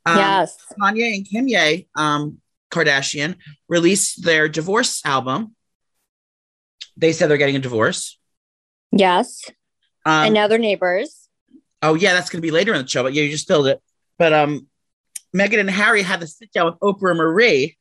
[0.06, 0.58] Um, yes.
[0.80, 2.40] Kanye and Kim Ye, um,
[2.72, 3.36] Kardashian,
[3.70, 5.56] released their divorce album.
[6.98, 8.18] They said they're getting a divorce.
[8.92, 9.44] Yes.
[10.06, 11.30] Um, and now they're neighbors.
[11.82, 13.82] Oh yeah, that's gonna be later in the show, but yeah, you just spilled it.
[14.18, 14.68] But um
[15.36, 17.78] Meghan and Harry had to sit down with Oprah Marie.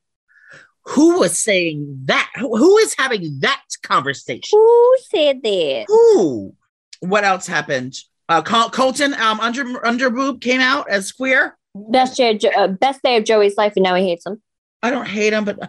[0.87, 2.31] Who was saying that?
[2.37, 4.59] Who, who is having that conversation?
[4.59, 5.85] Who said that?
[5.89, 6.55] Who?
[7.01, 7.95] What else happened?
[8.29, 11.57] Uh, Col- Colton um under underboob came out as queer.
[11.75, 14.41] Best day, of Jo- uh, best day of Joey's life, and now he hates him.
[14.83, 15.67] I don't hate him, but uh,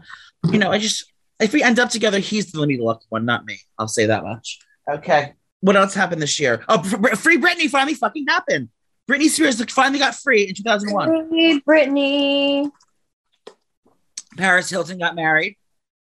[0.51, 3.45] you know, I just if we end up together, he's the the lucky one, not
[3.45, 3.59] me.
[3.77, 4.59] I'll say that much.
[4.89, 5.33] Okay.
[5.61, 6.63] What else happened this year?
[6.69, 8.69] Oh, Br- Br- Free Britney finally fucking happened.
[9.11, 11.29] Britney Spears finally got free in 2001.
[11.33, 12.69] Hey, Brittany.
[14.37, 15.57] Paris Hilton got married.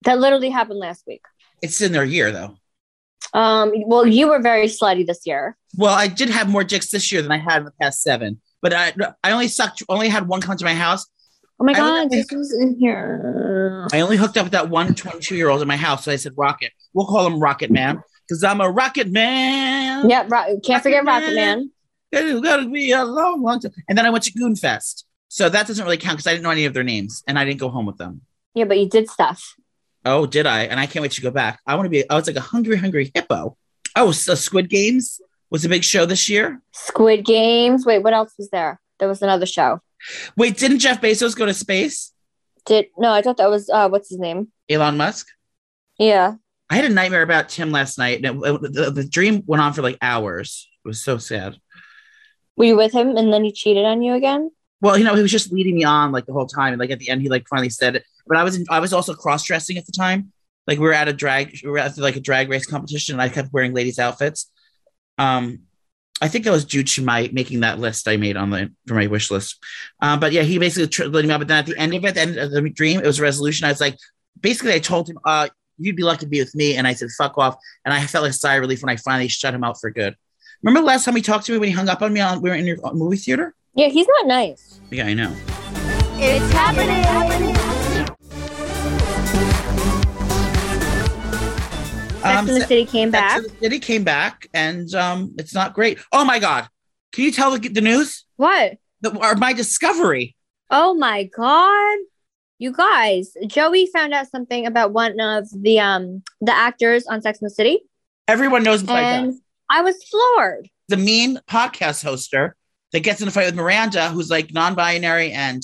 [0.04, 1.22] That literally happened last week.
[1.62, 2.58] It's in their year though.
[3.34, 5.56] Um, well, you were very slutty this year.
[5.78, 8.42] Well, I did have more dicks this year than I had in the past seven,
[8.62, 8.94] but I
[9.24, 9.84] I only sucked.
[9.88, 11.06] Only had one come to my house.
[11.60, 13.88] Oh my god, only- this was in here.
[13.94, 16.04] I only hooked up with that one 22 year old in my house.
[16.06, 16.74] So I said Rocket.
[16.94, 20.10] We'll call him Rocket Man because I'm a Rocket Man.
[20.10, 21.72] Yeah, Ro- can't forget Rocket Man.
[22.12, 23.74] It's gonna be a long, long time.
[23.90, 25.04] And then I went to Goonfest.
[25.30, 27.44] So that doesn't really count because I didn't know any of their names and I
[27.46, 28.22] didn't go home with them.
[28.54, 29.56] Yeah, but you did stuff.
[30.06, 30.62] Oh, did I?
[30.64, 31.60] And I can't wait to go back.
[31.68, 32.10] I want to be.
[32.10, 33.58] I was like a hungry, hungry hippo.
[33.96, 36.62] Oh, so Squid Games was a big show this year.
[36.72, 37.86] Squid Games.
[37.86, 38.80] Wait, what else was there?
[39.00, 39.82] There was another show.
[40.38, 42.14] Wait, didn't Jeff Bezos go to space?
[42.66, 43.12] Did no?
[43.12, 44.48] I thought that was uh, what's his name?
[44.70, 45.28] Elon Musk.
[46.00, 46.36] Yeah.
[46.70, 48.24] I had a nightmare about Tim last night.
[48.24, 50.70] and it- it- the, the dream went on for like hours.
[50.86, 51.58] It was so sad.
[52.58, 54.52] Were you with him and then he cheated on you again?
[54.82, 56.92] Well, you know, he was just leading me on like the whole time, and like
[56.92, 58.04] at the end, he like finally said it.
[58.28, 60.34] But I was in, I was also cross dressing at the time.
[60.68, 63.22] Like we were at a drag, we were at like a drag race competition, and
[63.22, 64.52] I kept wearing ladies' outfits.
[65.18, 65.62] Um,
[66.22, 68.96] I think that was due to my making that list I made on the for
[68.96, 69.58] my wish list.
[70.02, 71.40] Um, but yeah, he basically tr- me up.
[71.40, 73.24] But then at the end of it, the end of the dream, it was a
[73.24, 73.66] resolution.
[73.66, 73.98] I was like,
[74.40, 77.10] basically, I told him, uh, "You'd be lucky to be with me," and I said,
[77.18, 79.80] "Fuck off." And I felt a sigh of relief when I finally shut him out
[79.80, 80.16] for good.
[80.64, 82.42] Remember the last time he talked to me when he hung up on me on
[82.42, 83.54] we were in your movie theater?
[83.76, 84.80] Yeah, he's not nice.
[84.90, 85.34] Yeah, I know.
[86.20, 87.04] It's happening.
[92.18, 93.42] Sex Um, and the City came Sex back.
[93.44, 96.00] the City came back, and um, it's not great.
[96.12, 96.68] Oh my god!
[97.12, 98.26] Can you tell the, the news?
[98.38, 98.78] What?
[99.02, 100.36] The, or my discovery.
[100.70, 101.98] Oh my god.
[102.60, 107.40] You guys, Joey found out something about one of the um the actors on Sex
[107.40, 107.82] and the City.
[108.28, 109.40] Everyone knows besides And us.
[109.70, 110.70] I was floored.
[110.90, 112.52] the mean podcast hoster
[112.94, 115.62] that gets in a fight with Miranda, who's like non-binary, and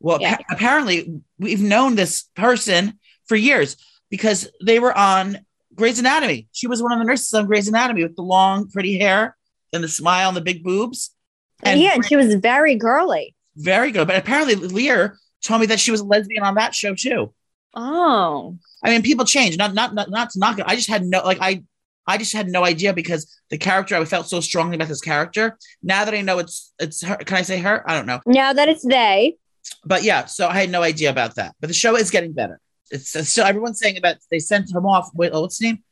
[0.00, 0.32] well, Yeah.
[0.32, 3.76] appa- apparently we've known this person for years
[4.10, 6.48] because they were on Grey's Anatomy.
[6.52, 9.36] She was one of the nurses on Grey's Anatomy with the long, pretty hair
[9.72, 11.10] and the smile and the big boobs.
[11.62, 13.34] And yeah, and she was very girly.
[13.56, 14.06] very good.
[14.08, 17.32] But apparently, Lear told me that she was a lesbian on that show too.
[17.74, 18.56] Oh.
[18.84, 19.56] I mean, people change.
[19.56, 20.64] Not not not not to knock it.
[20.66, 21.62] I just had no like I
[22.06, 25.58] I just had no idea because the character I felt so strongly about this character.
[25.82, 27.88] Now that I know it's it's her, can I say her?
[27.88, 28.20] I don't know.
[28.26, 29.36] Now that it's they,
[29.84, 31.54] But yeah, so I had no idea about that.
[31.60, 32.60] But the show is getting better.
[32.90, 35.10] It's, it's still everyone's saying about they sent him off.
[35.14, 35.82] Wait, oh, what's his name?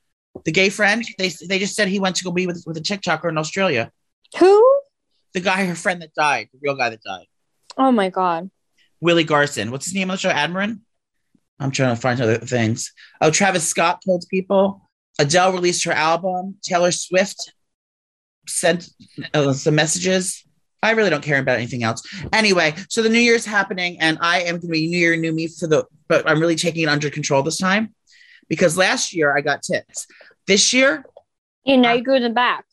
[0.44, 1.04] The gay friend.
[1.18, 3.90] They they just said he went to go be with with a TikToker in Australia.
[4.38, 4.80] who?
[5.34, 7.24] The guy, her friend that died, the real guy that died,
[7.78, 8.50] Oh my god.
[9.00, 9.70] Willie Garson.
[9.70, 10.30] What's his name on the show?
[10.30, 10.80] Admiran.
[11.58, 12.92] I'm trying to find other things.
[13.20, 14.88] Oh, Travis Scott told people.
[15.18, 16.56] Adele released her album.
[16.62, 17.52] Taylor Swift
[18.48, 18.88] sent
[19.34, 20.44] uh, some messages.
[20.82, 22.02] I really don't care about anything else.
[22.32, 25.32] Anyway, so the New Year's happening, and I am going to be New Year, New
[25.32, 27.94] Me for the, but I'm really taking it under control this time
[28.48, 30.06] because last year I got tits.
[30.46, 31.04] This year,
[31.64, 32.64] You know, you grew them back.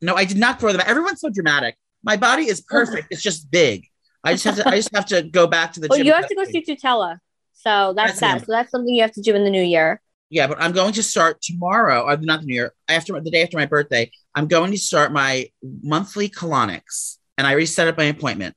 [0.00, 0.78] no, I did not grow them.
[0.78, 0.88] Back.
[0.88, 1.76] Everyone's so dramatic.
[2.02, 3.08] My body is perfect.
[3.10, 3.84] It's just big.
[4.24, 4.68] I just have to.
[4.68, 5.88] I just have to go back to the.
[5.90, 7.18] Well, you have to go see Tutela.
[7.52, 8.46] So That's that's that.
[8.46, 10.00] So that's something you have to do in the new year.
[10.30, 12.06] Yeah, but I'm going to start tomorrow.
[12.06, 12.74] I'm not the new year.
[12.88, 15.50] After the day after my birthday, I'm going to start my
[15.82, 18.54] monthly colonics, and I reset up my appointment.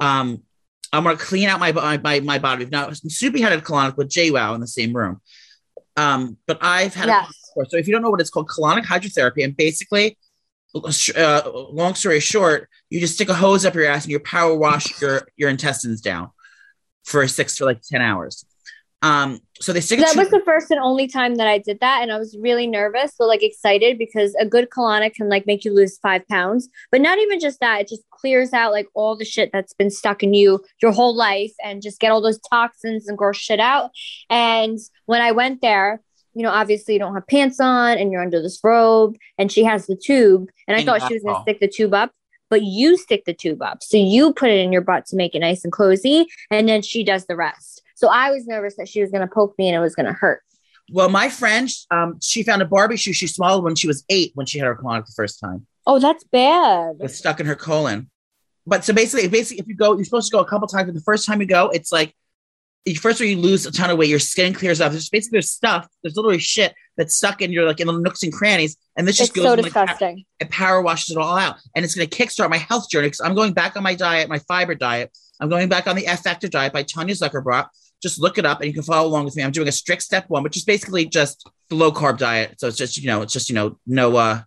[0.00, 0.42] Um,
[0.92, 2.66] I'm gonna clean out my my my, body.
[2.66, 5.20] Now, Soupy had a colonic with JWoww in the same room.
[5.96, 7.24] Um, but I've had Yes.
[7.24, 7.66] a before.
[7.70, 10.16] So if you don't know what it's called, colonic hydrotherapy, and basically,
[10.74, 14.56] uh, long story short, you just stick a hose up your ass and you power
[14.56, 16.30] wash your your intestines down
[17.04, 18.44] for six to like ten hours.
[19.00, 20.00] Um, so they stick.
[20.00, 22.66] That was the first and only time that I did that, and I was really
[22.66, 26.68] nervous, but like excited because a good colonic can like make you lose five pounds.
[26.90, 29.90] But not even just that; it just clears out like all the shit that's been
[29.90, 33.60] stuck in you your whole life, and just get all those toxins and gross shit
[33.60, 33.90] out.
[34.30, 36.00] And when I went there,
[36.34, 39.62] you know, obviously you don't have pants on, and you're under this robe, and she
[39.62, 42.12] has the tube, and I And thought she was gonna stick the tube up.
[42.50, 43.82] But you stick the tube up.
[43.82, 46.26] So you put it in your butt to make it nice and cozy.
[46.50, 47.77] And then she does the rest.
[47.98, 50.06] So I was nervous that she was going to poke me and it was going
[50.06, 50.40] to hurt.
[50.92, 54.30] well, my friend, um, she found a Barbie shoe she swallowed when she was eight
[54.36, 55.66] when she had her colonic the first time.
[55.84, 56.96] Oh, that's bad.
[57.00, 58.08] It's stuck in her colon.
[58.66, 60.86] But so basically, basically, if you go, you're supposed to go a couple times.
[60.86, 62.14] But the first time you go, it's like
[62.84, 64.10] you- first of all, you lose a ton of weight.
[64.10, 64.92] Your skin clears up.
[64.92, 65.88] There's basically there's stuff.
[66.02, 69.16] There's literally shit that's stuck in your like in the nooks and crannies, and this
[69.16, 70.24] just It's goes so in, like, disgusting.
[70.38, 71.56] it power washes it all out.
[71.74, 74.28] And it's going to kickstart my health journey because I'm going back on my diet,
[74.28, 75.10] my fiber diet.
[75.40, 77.66] I'm going back on the F Factor diet by Tanya Zuckerbrot.
[78.02, 79.42] Just look it up and you can follow along with me.
[79.42, 82.54] I'm doing a strict step one, which is basically just the low carb diet.
[82.58, 84.42] So it's just, you know, it's just, you know, no, uh,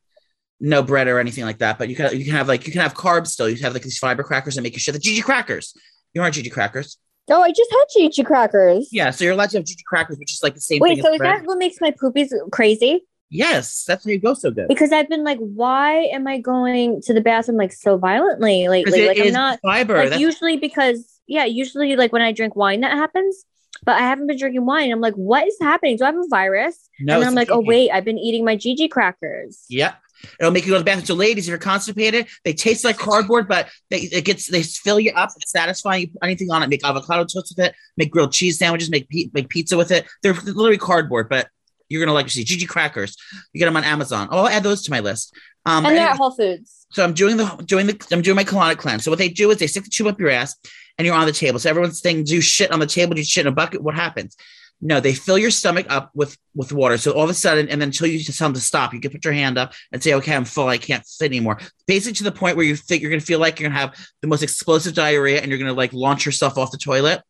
[0.60, 1.78] no bread or anything like that.
[1.78, 3.50] But you can, you can have like, you can have carbs still.
[3.50, 4.94] You can have like these fiber crackers and make your shit.
[4.94, 5.74] The Gigi crackers.
[6.14, 6.98] You aren't Gigi crackers.
[7.30, 8.90] Oh, I just had Chichi crackers.
[8.92, 9.12] Yeah.
[9.12, 11.18] So you're allowed to have Gigi crackers, which is like the same Wait, so is
[11.18, 11.42] bread.
[11.42, 13.06] that what makes my poopies crazy?
[13.30, 13.86] Yes.
[13.86, 14.68] That's how you go so good.
[14.68, 19.02] Because I've been like, why am I going to the bathroom like so violently lately?
[19.02, 20.10] it Like I'm not fiber.
[20.10, 23.46] like usually because yeah, usually like when I drink wine that happens.
[23.84, 24.92] But I haven't been drinking wine.
[24.92, 25.98] I'm like, what is happening?
[25.98, 26.88] Do I have a virus?
[27.00, 29.66] no, and I'm like, oh wait, I've been eating my Gigi crackers.
[29.70, 29.96] Yep.
[30.40, 31.06] It'll make you go to the bathroom.
[31.06, 35.00] So, ladies, if you're constipated, they taste like cardboard, but they it gets they fill
[35.00, 35.30] you up.
[35.38, 36.02] It's satisfying.
[36.02, 36.70] You put anything on it.
[36.70, 37.74] Make avocado toast with it.
[37.98, 38.92] Make grilled cheese sandwiches.
[38.92, 40.06] Make make pizza with it.
[40.22, 41.48] They're literally cardboard, but
[41.90, 43.18] you're gonna like to see Gigi crackers.
[43.54, 44.28] You get them on Amazon.
[44.32, 45.36] Oh, I'll add those to my list.
[45.66, 46.88] Um, and they're at Whole Foods.
[46.92, 49.04] so I'm doing the doing the I'm doing my colonic cleanse.
[49.04, 50.56] So what they do is they stick the tube up your ass,
[50.98, 51.60] and you're on the table.
[51.60, 53.82] So everyone's saying do shit on the table, do shit in a bucket.
[53.84, 54.36] What happens?
[54.84, 56.98] No, they fill your stomach up with with water.
[56.98, 59.12] So all of a sudden, and then until you tell them to stop, you can
[59.12, 60.68] put your hand up and say, "Okay, I'm full.
[60.68, 63.60] I can't fit anymore." Basically, to the point where you think you're gonna feel like
[63.60, 66.80] you're gonna have the most explosive diarrhea, and you're gonna like launch yourself off the
[66.80, 67.22] toilet.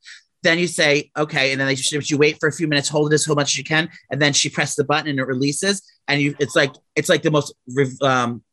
[0.43, 3.15] Then you say, "Okay," and then they you wait for a few minutes, hold it
[3.15, 6.21] as much as you can, and then she presses the button and it releases, and
[6.21, 7.53] you it's like it's like the most
[8.01, 8.43] um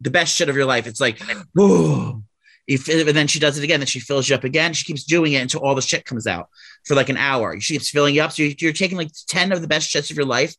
[0.00, 0.86] the best shit of your life.
[0.86, 1.20] It's like,
[1.54, 2.22] whoa.
[2.68, 3.80] And then she does it again.
[3.80, 4.72] Then she fills you up again.
[4.72, 6.48] She keeps doing it until all the shit comes out
[6.84, 7.58] for like an hour.
[7.60, 8.32] She keeps filling you up.
[8.32, 10.54] So you're, you're taking like 10 of the best shits of your life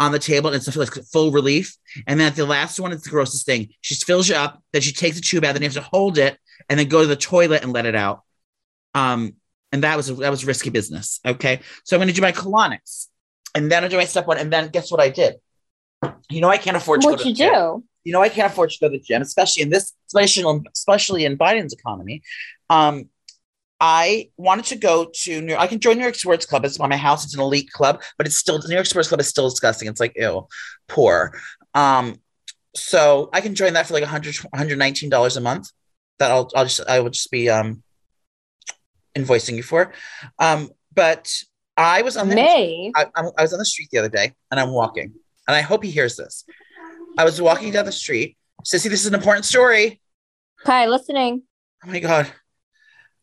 [0.00, 1.76] on the table and it's like full relief.
[2.06, 3.68] And then at the last one, it's the grossest thing.
[3.80, 6.18] She fills you up, then she takes the tube out, then you have to hold
[6.18, 6.36] it
[6.68, 8.22] and then go to the toilet and let it out.
[8.94, 9.36] Um,
[9.72, 11.20] and that was that was risky business.
[11.26, 11.60] Okay.
[11.84, 13.08] So I'm gonna do my colonics
[13.54, 14.38] and then I do my step one.
[14.38, 15.36] And then guess what I did?
[16.30, 17.84] You know, I can't afford to go What to you the gym do?
[18.04, 21.24] you know, I can't afford to go to the gym, especially in this, especially especially
[21.24, 22.22] in Biden's economy.
[22.68, 23.08] Um,
[23.80, 25.56] I wanted to go to New.
[25.56, 26.64] I can join New York Sports Club.
[26.64, 27.24] It's by my house.
[27.24, 29.88] It's an elite club, but it's still New York Sports Club is still disgusting.
[29.88, 30.46] It's like ew,
[30.88, 31.38] poor.
[31.74, 32.16] Um,
[32.74, 35.70] so I can join that for like 100 119 dollars a month.
[36.18, 37.82] That I'll I'll just I will just be um
[39.16, 39.92] invoicing you for.
[40.38, 41.32] Um, but
[41.76, 42.92] I was on the May.
[42.94, 45.12] I, I'm- was on the street the other day and I'm walking,
[45.46, 46.44] and I hope he hears this.
[47.18, 48.36] I was walking down the street.
[48.64, 50.00] Sissy, this is an important story.
[50.64, 51.42] Hi, listening.
[51.84, 52.30] Oh my god.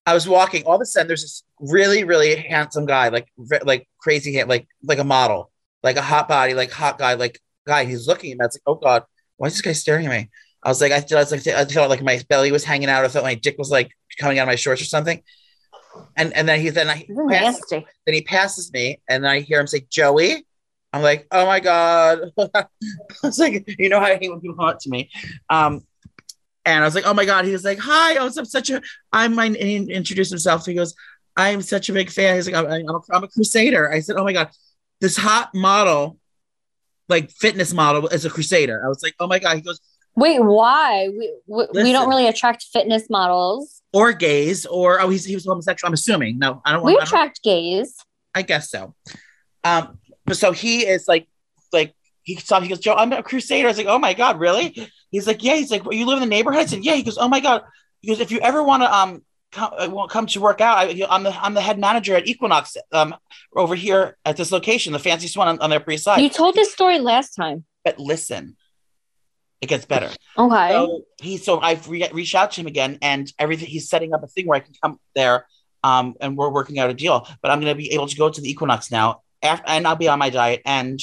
[0.05, 0.63] I was walking.
[0.65, 3.27] All of a sudden, there's this really, really handsome guy, like,
[3.63, 5.51] like crazy, hand- like, like a model,
[5.83, 7.85] like a hot body, like hot guy, like guy.
[7.85, 8.43] He's looking at me.
[8.43, 9.03] I was like, oh god,
[9.37, 10.29] why is this guy staring at me?
[10.63, 13.05] I was like, I, I was like, I felt like my belly was hanging out.
[13.05, 15.21] I felt my dick was like coming out of my shorts or something.
[16.17, 17.85] And and then he then I This passed- nasty.
[18.05, 20.45] then he passes me and I hear him say, Joey.
[20.91, 22.31] I'm like, oh my God.
[22.55, 22.65] I
[23.21, 25.11] was like, you know how I hate when people come up to me.
[25.49, 25.81] Um,
[26.65, 27.45] and I was like, oh my God.
[27.45, 28.81] He was like, hi, I was I'm such a,
[29.13, 30.65] I'm my, and he introduced himself.
[30.65, 30.95] He goes,
[31.37, 32.35] I'm such a big fan.
[32.35, 33.91] He's like, I'm, I'm, a, I'm a crusader.
[33.91, 34.49] I said, oh my God,
[34.99, 36.17] this hot model,
[37.07, 38.81] like fitness model is a crusader.
[38.83, 39.55] I was like, oh my God.
[39.57, 39.79] He goes,
[40.15, 41.07] Wait, why?
[41.09, 43.78] We, we, we don't really attract fitness models.
[43.93, 45.87] Or gays, or, oh, he's, he was homosexual.
[45.89, 46.37] I'm assuming.
[46.39, 47.95] No, I don't We want, I don't- attract gays.
[48.35, 48.93] I guess so.
[49.63, 51.27] Um, but so he is like,
[51.73, 51.93] like
[52.23, 53.67] he saw, he goes, Joe, I'm a crusader.
[53.67, 54.87] I was like, oh my god, really?
[55.09, 55.55] He's like, yeah.
[55.55, 56.61] He's like, well, you live in the neighborhood.
[56.61, 56.93] I said, yeah.
[56.93, 57.63] He goes, oh my god.
[58.01, 61.05] He goes, if you ever want to um come, uh, come to work out, I,
[61.09, 63.15] I'm the I'm the head manager at Equinox um
[63.55, 66.21] over here at this location, the fanciest one on, on the Upper East Side.
[66.21, 67.65] You told this story last time.
[67.83, 68.55] but listen,
[69.61, 70.09] it gets better.
[70.37, 70.69] Okay.
[70.71, 73.67] So he, so I've re- reached out to him again, and everything.
[73.67, 75.45] He's setting up a thing where I can come there
[75.83, 77.27] Um, and we're working out a deal.
[77.41, 80.07] But I'm going to be able to go to the Equinox now, and I'll be
[80.07, 80.99] on my diet and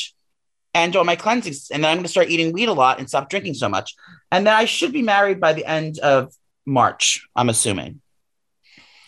[0.74, 3.08] and on my cleansings, and then I'm going to start eating weed a lot and
[3.08, 3.94] stop drinking so much.
[4.30, 6.34] And then I should be married by the end of
[6.66, 7.26] March.
[7.34, 8.02] I'm assuming.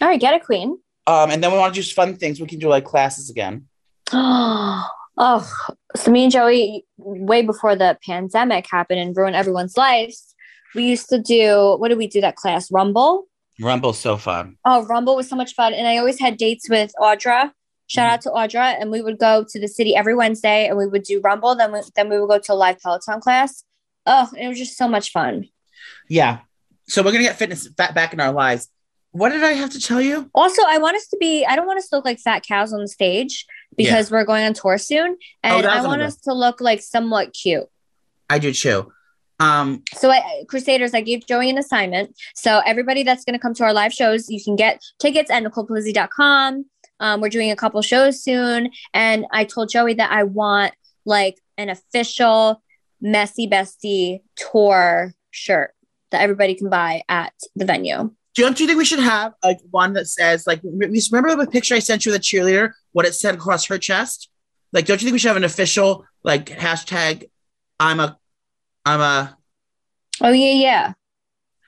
[0.01, 0.79] All right, get a queen.
[1.07, 2.41] Um, and then we want to do fun things.
[2.41, 3.67] We can do like classes again.
[4.13, 4.89] oh,
[5.19, 10.35] so me and Joey, way before the pandemic happened and ruined everyone's lives,
[10.75, 12.71] we used to do what did we do that class?
[12.71, 13.27] Rumble.
[13.61, 14.57] Rumble so fun.
[14.65, 15.75] Oh, Rumble was so much fun.
[15.75, 17.51] And I always had dates with Audra.
[17.89, 18.15] Shout mm-hmm.
[18.15, 18.81] out to Audra.
[18.81, 21.57] And we would go to the city every Wednesday and we would do Rumble.
[21.57, 23.65] Then we, then we would go to a live Peloton class.
[24.07, 25.49] Oh, it was just so much fun.
[26.09, 26.39] Yeah.
[26.87, 28.69] So we're gonna get fitness back back in our lives.
[29.11, 30.31] What did I have to tell you?
[30.35, 32.73] Also, I want us to be, I don't want us to look like fat cows
[32.73, 33.47] on the stage
[33.77, 35.17] because we're going on tour soon.
[35.43, 37.67] And that's I want us to look like somewhat cute.
[38.31, 38.93] I do too.
[39.41, 42.17] Um, So, I, Crusaders, I gave Joey an assignment.
[42.35, 45.45] So, everybody that's going to come to our live shows, you can get tickets at
[45.45, 46.65] NicolePolizzi.com.
[47.01, 48.71] Um, we're doing a couple shows soon.
[48.93, 52.63] And I told Joey that I want like an official
[53.01, 55.73] Messy Bestie tour shirt
[56.11, 58.13] that everybody can buy at the venue.
[58.39, 61.81] Don't you think we should have like one that says like remember the picture I
[61.81, 62.71] sent you of the cheerleader?
[62.93, 64.31] What it said across her chest?
[64.73, 67.29] Like, don't you think we should have an official like hashtag?
[67.81, 68.17] I'm a,
[68.85, 69.37] I'm a.
[70.21, 70.93] Oh, yeah, yeah.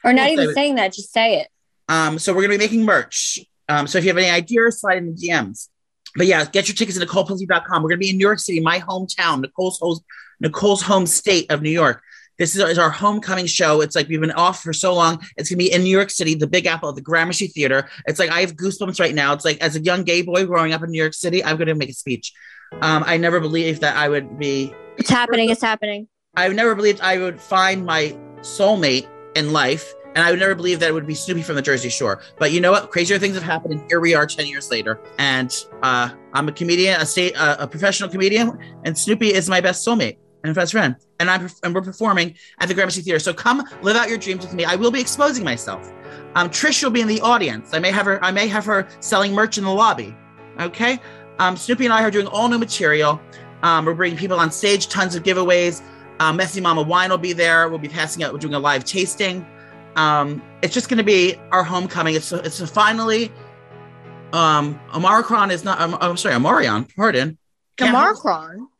[0.04, 1.48] Or not even saying that, just say it.
[1.88, 3.40] Um, so we're gonna be making merch.
[3.68, 5.68] Um, so if you have any ideas, slide in the DMs.
[6.14, 7.82] But yeah, get your tickets at NicolePolizzi.com.
[7.82, 9.98] We're gonna be in New York City, my hometown, Nicole's home,
[10.38, 12.00] Nicole's home state of New York.
[12.40, 13.82] This is, is our homecoming show.
[13.82, 15.22] It's like we've been off for so long.
[15.36, 17.86] It's gonna be in New York City, the Big Apple the Gramercy Theater.
[18.06, 19.34] It's like I have goosebumps right now.
[19.34, 21.74] It's like as a young gay boy growing up in New York City, I'm gonna
[21.74, 22.32] make a speech.
[22.80, 25.50] Um, I never believed that I would be It's happening.
[25.50, 26.08] It's happening.
[26.34, 30.80] I never believed I would find my soulmate in life, and I would never believe
[30.80, 32.22] that it would be Snooki from the Jersey Shore.
[32.38, 32.90] But you know what?
[32.90, 34.98] Crazier things have happened, and here we are, ten years later.
[35.18, 39.60] And uh, I'm a comedian, a state, uh, a professional comedian, and Snooki is my
[39.60, 40.96] best soulmate and best friend.
[41.18, 43.18] And I'm and we're performing at the Gramercy Theater.
[43.18, 44.64] So come live out your dreams with me.
[44.64, 45.90] I will be exposing myself.
[46.34, 47.74] Um, Trish will be in the audience.
[47.74, 48.22] I may have her.
[48.24, 50.14] I may have her selling merch in the lobby.
[50.60, 50.98] Okay.
[51.38, 53.20] Um, Snooki and I are doing all new material.
[53.62, 55.82] Um, we're bringing people on stage, tons of giveaways.
[56.18, 57.68] Uh, Messy Mama Wine will be there.
[57.68, 58.32] We'll be passing out.
[58.32, 59.46] We're doing a live tasting.
[59.96, 62.14] Um, it's just going to be our homecoming.
[62.14, 63.32] It's it's finally.
[64.32, 65.80] Um, Omicron is not.
[65.80, 66.94] Um, I'm sorry, Omarion.
[66.94, 67.36] Pardon.
[67.76, 68.16] Can't hold-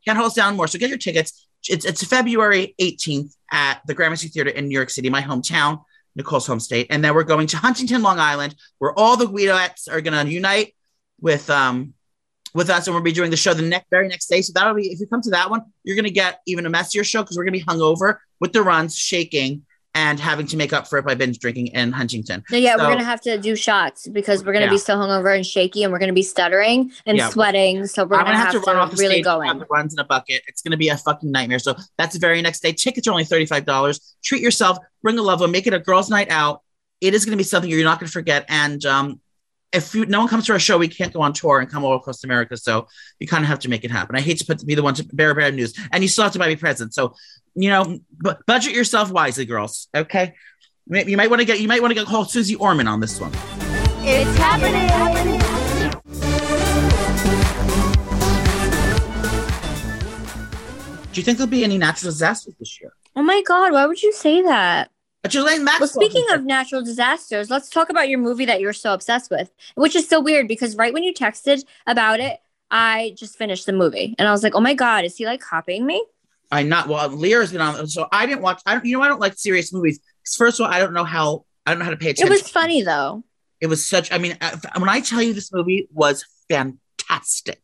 [0.05, 0.67] can't hold us down more.
[0.69, 1.40] So get your tickets.
[1.69, 5.83] It's it's February 18th at the Gramercy Theater in New York City, my hometown,
[6.17, 6.87] Nicole's home state.
[6.91, 10.33] And then we're going to Huntington, Long Island, where all the Guidettes are going to
[10.33, 10.75] unite
[11.21, 11.95] with um
[12.55, 14.43] with us, and we'll be doing the show the next very next day.
[14.43, 16.71] So that'll be if you come to that one, you're going to get even a
[16.71, 19.65] messier show because we're going to be hungover with the runs, shaking,
[19.95, 22.45] and having to make up for it by binge drinking in Huntington.
[22.51, 24.71] No, yeah, So- we're gonna have to do shots because we're gonna Yeah.
[24.71, 27.29] be so hungover and shaky, and we're gonna be stuttering and Yeah.
[27.31, 27.87] sweating.
[27.87, 29.67] So we're I'm gonna, have, to, run off the really stage go and have the
[29.71, 30.43] runs in a bucket.
[30.47, 31.59] It's going to be a fucking nightmare.
[31.59, 32.73] So that's the very next day.
[32.73, 34.17] Tickets are only thirty-five dollars.
[34.23, 34.79] Treat yourself.
[35.03, 35.51] Bring a loved one.
[35.51, 36.63] Make it a girls' night out.
[37.01, 38.45] It is going to be something you're not going to forget.
[38.49, 39.21] And um,
[39.73, 41.85] if you, no one comes to our show, we can't go on tour and come
[41.85, 42.57] all across America.
[42.57, 42.89] So
[43.19, 44.17] you kind of have to make it happen.
[44.17, 46.33] I hate to put be the one to bear bad news, and you still have
[46.35, 46.95] to buy me presents.
[46.97, 47.15] So
[47.55, 49.89] you know, bu- budget yourself wisely, girls.
[49.95, 50.35] Okay.
[50.87, 53.01] You you might want to get you might want to get call Susie Orman on
[53.01, 53.33] this one.
[54.03, 54.91] It's happening.
[61.13, 62.93] Do you think there'll be any natural disasters this year?
[63.17, 64.91] Oh my god, why would you say that?
[65.23, 68.95] But Ghislaine Well, speaking of natural disasters, let's talk about your movie that you're so
[68.95, 72.39] obsessed with, which is so weird because right when you texted about it,
[72.71, 75.41] I just finished the movie and I was like, oh my god, is he like
[75.41, 76.03] copying me?
[76.51, 77.09] I not well.
[77.09, 78.61] Leah's been on, so I didn't watch.
[78.67, 78.85] I don't.
[78.85, 80.01] You know, I don't like serious movies.
[80.37, 81.45] First of all, I don't know how.
[81.67, 82.27] I don't know how to pay attention.
[82.33, 83.23] It was funny though.
[83.61, 84.11] It was such.
[84.11, 87.61] I mean, uh, when I tell you this movie was fantastic.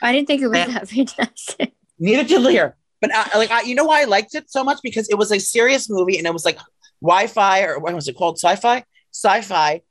[0.00, 0.66] I didn't think it was Yeah.
[0.68, 1.72] that fantastic.
[1.98, 2.76] Neither did Lear.
[3.00, 5.32] But uh, like, I, you know why I liked it so much because it was
[5.32, 6.58] a serious movie and it was like
[7.00, 8.38] Wi-Fi or what was it called?
[8.38, 9.82] Sci-fi, sci-fi,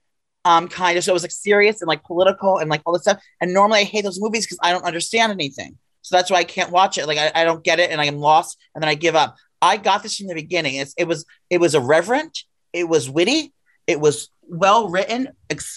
[0.45, 1.03] um, kind of.
[1.03, 3.21] So it was like serious and like political and like all this stuff.
[3.41, 5.77] And normally I hate those movies because I don't understand anything.
[6.01, 7.07] So that's why I can't watch it.
[7.07, 9.35] Like I, I don't get it and I am lost and then I give up.
[9.61, 10.75] I got this from the beginning.
[10.75, 12.43] It's, it was it was irreverent.
[12.73, 13.53] It was witty.
[13.87, 15.29] It was well written,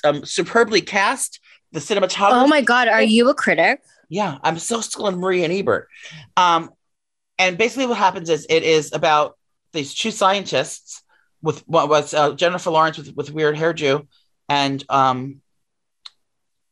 [0.05, 1.41] um, superbly cast.
[1.73, 2.45] The cinematography.
[2.45, 3.83] Oh my god, are you a critic?
[4.09, 5.89] Yeah, I'm so still on Marie and Ebert.
[6.37, 6.71] Um,
[7.37, 9.37] and basically, what happens is it is about
[9.73, 11.03] these two scientists
[11.43, 14.07] with what was uh, Jennifer Lawrence with, with weird hairdo
[14.49, 15.41] and um,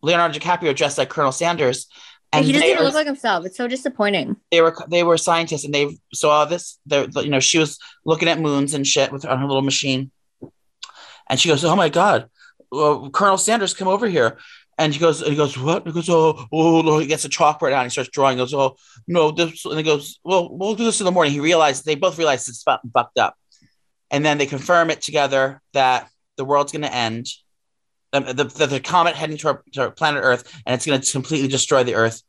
[0.03, 1.89] Leonardo DiCaprio dressed like Colonel Sanders.
[2.33, 3.45] And he doesn't even look like himself.
[3.45, 4.37] It's so disappointing.
[4.51, 6.79] they were they were scientists and they saw this.
[6.87, 10.11] They're, you know, she was looking at moons and shit with on her little machine,
[11.29, 12.31] and she goes, "Oh my god,
[12.73, 14.39] uh, Colonel Sanders, come over here.
[14.79, 15.87] And he goes, and he goes, what?
[15.87, 16.99] He goes, oh, oh.
[16.99, 18.39] He gets a chalkboard out and he starts drawing.
[18.39, 18.77] He goes, oh,
[19.07, 19.65] no, this.
[19.67, 21.33] And he goes, well, we'll do this in the morning.
[21.33, 23.37] He realized, they both realized it's fucked up.
[24.11, 27.27] And then they confirm it together that the world's going to end.
[28.15, 31.49] Um, the, the, the comet heading toward, toward planet Earth, and it's going to completely
[31.49, 32.23] destroy the Earth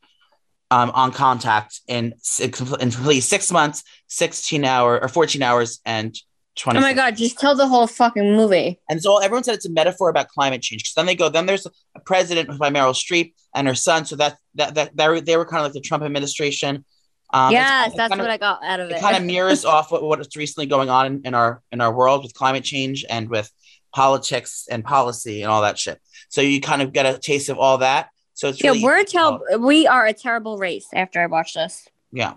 [0.72, 6.16] um, on contact in, in completely six months, 16 hour or 14 hours and
[6.56, 6.78] 20.
[6.80, 8.80] Oh my god, just tell the whole fucking movie.
[8.90, 10.84] And so everyone said it's a metaphor about climate change.
[10.84, 14.06] Because then they go, then there's a president by Meryl Streep and her son.
[14.06, 16.86] So that that that, that they were kind of like the Trump administration.
[17.34, 18.98] Um, yes, it's- that's kind what of, I got out of it.
[18.98, 21.82] it kind of mirrors off what, what is recently going on in, in our in
[21.82, 23.52] our world with climate change and with
[23.94, 26.00] politics and policy and all that shit.
[26.30, 28.10] So you kind of get a taste of all that.
[28.34, 31.88] So it's yeah, really we're ter- we are a terrible race after I watched this.
[32.12, 32.36] yeah.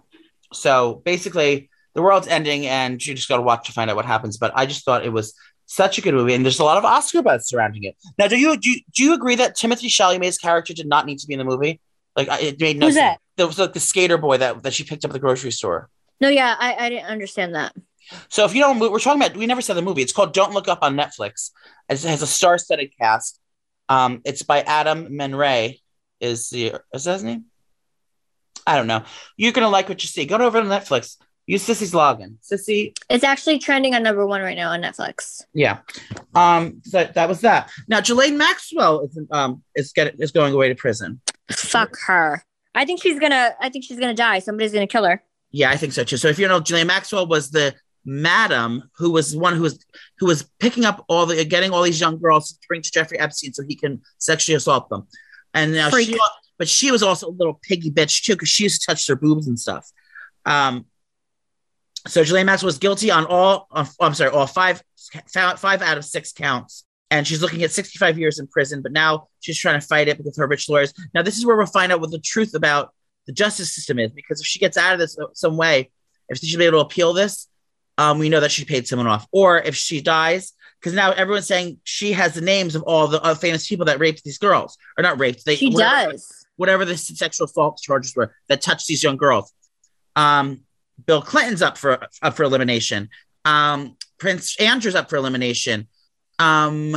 [0.52, 4.04] So basically, the world's ending, and you just got to watch to find out what
[4.04, 4.36] happens.
[4.36, 5.34] But I just thought it was
[5.64, 7.96] such a good movie, and there's a lot of Oscar buzz surrounding it.
[8.18, 11.18] Now, do you do you, do you agree that Timothée Chalamet's character did not need
[11.18, 11.80] to be in the movie?
[12.14, 13.14] Like, it made no Who's sense.
[13.16, 13.20] that?
[13.36, 15.88] There was like the skater boy that that she picked up at the grocery store.
[16.20, 17.74] No, yeah, I, I didn't understand that.
[18.28, 19.36] So if you don't, we're talking about.
[19.36, 20.02] We never said the movie.
[20.02, 21.50] It's called Don't Look Up on Netflix.
[21.88, 23.40] It has a star-studded cast.
[23.88, 25.80] Um, it's by Adam Menray.
[26.20, 27.44] Is the is that his name?
[28.66, 29.04] I don't know.
[29.36, 30.24] You're gonna like what you see.
[30.26, 31.16] Go over to Netflix.
[31.46, 32.38] Use Sissy's login.
[32.42, 35.42] Sissy, It's actually trending on number one right now on Netflix.
[35.54, 35.78] yeah.
[36.34, 37.70] Um, so that was that.
[37.86, 41.20] Now, Ghislaine Maxwell is um is getting is going away to prison.
[41.52, 42.42] Fuck her.
[42.74, 43.54] I think she's gonna.
[43.60, 44.40] I think she's gonna die.
[44.40, 45.22] Somebody's gonna kill her.
[45.52, 46.16] Yeah, I think so too.
[46.16, 47.74] So if you know, Ghislaine Maxwell was the
[48.06, 49.84] madam who was one who was
[50.18, 53.18] who was picking up all the getting all these young girls to bring to Jeffrey
[53.18, 55.06] Epstein so he can sexually assault them.
[55.52, 56.08] And now Freak.
[56.08, 56.18] she,
[56.58, 59.16] but she was also a little piggy bitch too because she used to touch their
[59.16, 59.90] boobs and stuff.
[60.44, 60.86] Um,
[62.06, 63.66] so Ghislaine Maxwell was guilty on all.
[63.70, 64.82] On, I'm sorry, all five
[65.28, 66.84] five out of six counts.
[67.10, 70.18] And she's looking at 65 years in prison, but now she's trying to fight it
[70.18, 70.92] with her rich lawyers.
[71.14, 72.92] Now, this is where we'll find out what the truth about
[73.28, 75.92] the justice system is, because if she gets out of this some way,
[76.28, 77.46] if she should be able to appeal this,
[77.98, 79.26] um, we know that she paid someone off.
[79.32, 83.20] Or if she dies, because now everyone's saying she has the names of all the
[83.22, 86.46] uh, famous people that raped these girls, or not raped, they She whatever, does.
[86.56, 89.52] whatever the sexual assault charges were that touched these young girls.
[90.14, 90.60] Um,
[91.06, 93.10] Bill Clinton's up for up for elimination.
[93.44, 95.88] Um, Prince Andrew's up for elimination.
[96.38, 96.96] Um,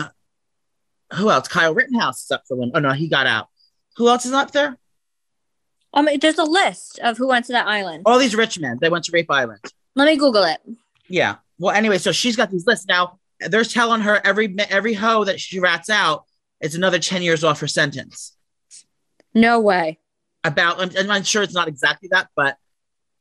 [1.13, 1.47] who else?
[1.47, 2.85] Kyle Rittenhouse is up for elimination.
[2.85, 3.47] Oh no, he got out.
[3.97, 4.77] Who else is up there?
[5.93, 8.03] Um, there's a list of who went to that island.
[8.05, 8.77] All these rich men.
[8.79, 9.59] They went to Rape Island.
[9.95, 10.59] Let me Google it.
[11.10, 11.36] Yeah.
[11.57, 13.20] Well, anyway, so she's got these lists now.
[13.39, 16.26] They're telling her every every hoe that she rats out
[16.62, 18.36] is another ten years off her sentence.
[19.34, 19.99] No way.
[20.43, 22.57] About, I'm, I'm sure it's not exactly that, but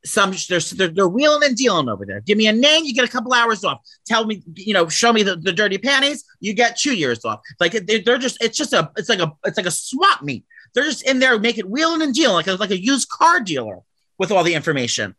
[0.04, 2.20] some they're, they're they're wheeling and dealing over there.
[2.20, 3.80] Give me a name, you get a couple hours off.
[4.06, 7.40] Tell me, you know, show me the, the dirty panties, you get two years off.
[7.58, 10.44] Like they, they're just, it's just a, it's like a, it's like a swap meet.
[10.74, 13.80] They're just in there making wheeling and dealing like a, like a used car dealer
[14.18, 15.16] with all the information.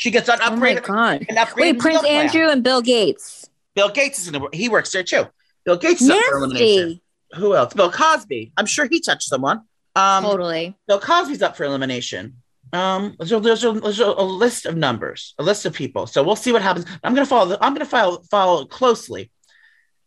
[0.00, 0.82] She gets an Oh my upgrade.
[0.82, 1.26] god.
[1.28, 2.04] an upgraded Wait, Prince.
[2.06, 3.50] Andrew and Bill Gates.
[3.74, 5.26] Bill Gates is in the, he works there too.
[5.66, 7.02] Bill Gates is up for elimination.
[7.36, 7.74] Who else?
[7.74, 8.50] Bill Cosby.
[8.56, 9.60] I'm sure he touched someone.
[9.94, 10.74] Um, Totally.
[10.88, 12.36] Bill Cosby's up for elimination.
[12.72, 16.06] Um, so there's a, there's a, list of numbers, a list of people.
[16.06, 16.86] So we'll see what happens.
[17.04, 17.58] I'm gonna follow.
[17.60, 19.30] I'm gonna follow follow closely,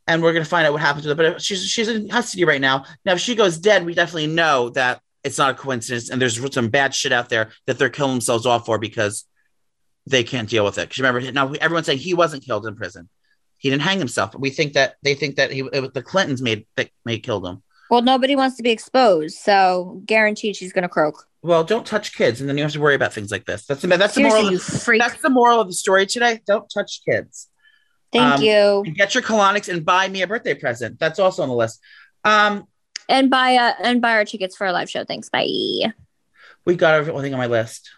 [0.07, 1.33] and we're gonna find out what happens with her.
[1.33, 2.85] But she's she's in custody right now.
[3.05, 6.41] Now, if she goes dead, we definitely know that it's not a coincidence, and there's
[6.51, 9.25] some bad shit out there that they're killing themselves off for because
[10.05, 10.89] they can't deal with it.
[10.89, 13.09] Because remember, now everyone's saying he wasn't killed in prison.
[13.57, 14.35] He didn't hang himself.
[14.35, 17.45] We think that they think that he it was the Clintons made that may killed
[17.45, 17.63] him.
[17.89, 21.25] Well, nobody wants to be exposed, so guaranteed she's gonna croak.
[21.41, 23.65] Well, don't touch kids, and then you have to worry about things like this.
[23.65, 24.47] That's the that's the moral.
[24.47, 26.41] Of the, that's the moral of the story today.
[26.45, 27.49] Don't touch kids.
[28.11, 28.93] Thank um, you.
[28.93, 30.99] Get your colonics and buy me a birthday present.
[30.99, 31.79] That's also on the list.
[32.23, 32.67] Um,
[33.09, 35.03] And buy uh and buy our tickets for our live show.
[35.03, 35.29] Thanks.
[35.29, 35.93] Bye.
[36.65, 37.89] we got everything on my list.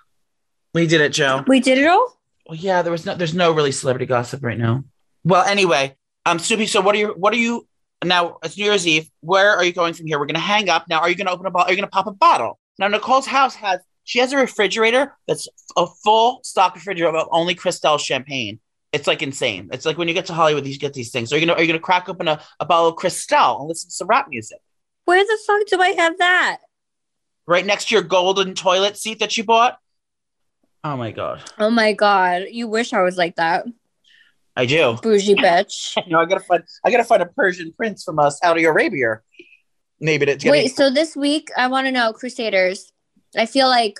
[0.76, 1.42] We did it, Joe.
[1.48, 2.20] We did it all?
[2.48, 4.84] Well, yeah, there was no, there's no really celebrity gossip right now.
[5.24, 5.96] Well, anyway,
[6.26, 6.68] um, Snooki.
[6.68, 7.16] So, what are you?
[7.18, 7.66] What are you
[8.04, 8.40] now?
[8.44, 9.10] It's New Year's Eve.
[9.22, 10.20] Where are you going from here?
[10.20, 10.90] We're gonna hang up.
[10.90, 11.70] Now, are you gonna open a bottle?
[11.70, 12.60] Are you gonna pop a bottle?
[12.78, 15.48] Now, Nicole's house has she has a refrigerator that's
[15.78, 18.60] a full stock refrigerator of only Cristal champagne.
[18.92, 19.70] It's like insane.
[19.72, 21.32] It's like when you get to Hollywood, you get these things.
[21.32, 23.90] Are you gonna are you gonna crack open a, a bottle of Cristal and listen
[23.90, 24.60] to some rap music
[25.06, 26.58] Where the fuck do I have that?
[27.48, 29.80] right next to your golden toilet seat that you bought?
[30.86, 32.44] Oh my god, Oh my god.
[32.52, 33.66] You wish I was like that.
[34.56, 35.00] I do.
[35.02, 35.98] Bougie bitch.
[36.06, 39.22] You know, I gotta find I gotta find a Persian prince from uh, Saudi Arabia.
[40.00, 42.94] Maybe get Wait, so this week I want to know, Crusaders.
[43.36, 43.98] I feel like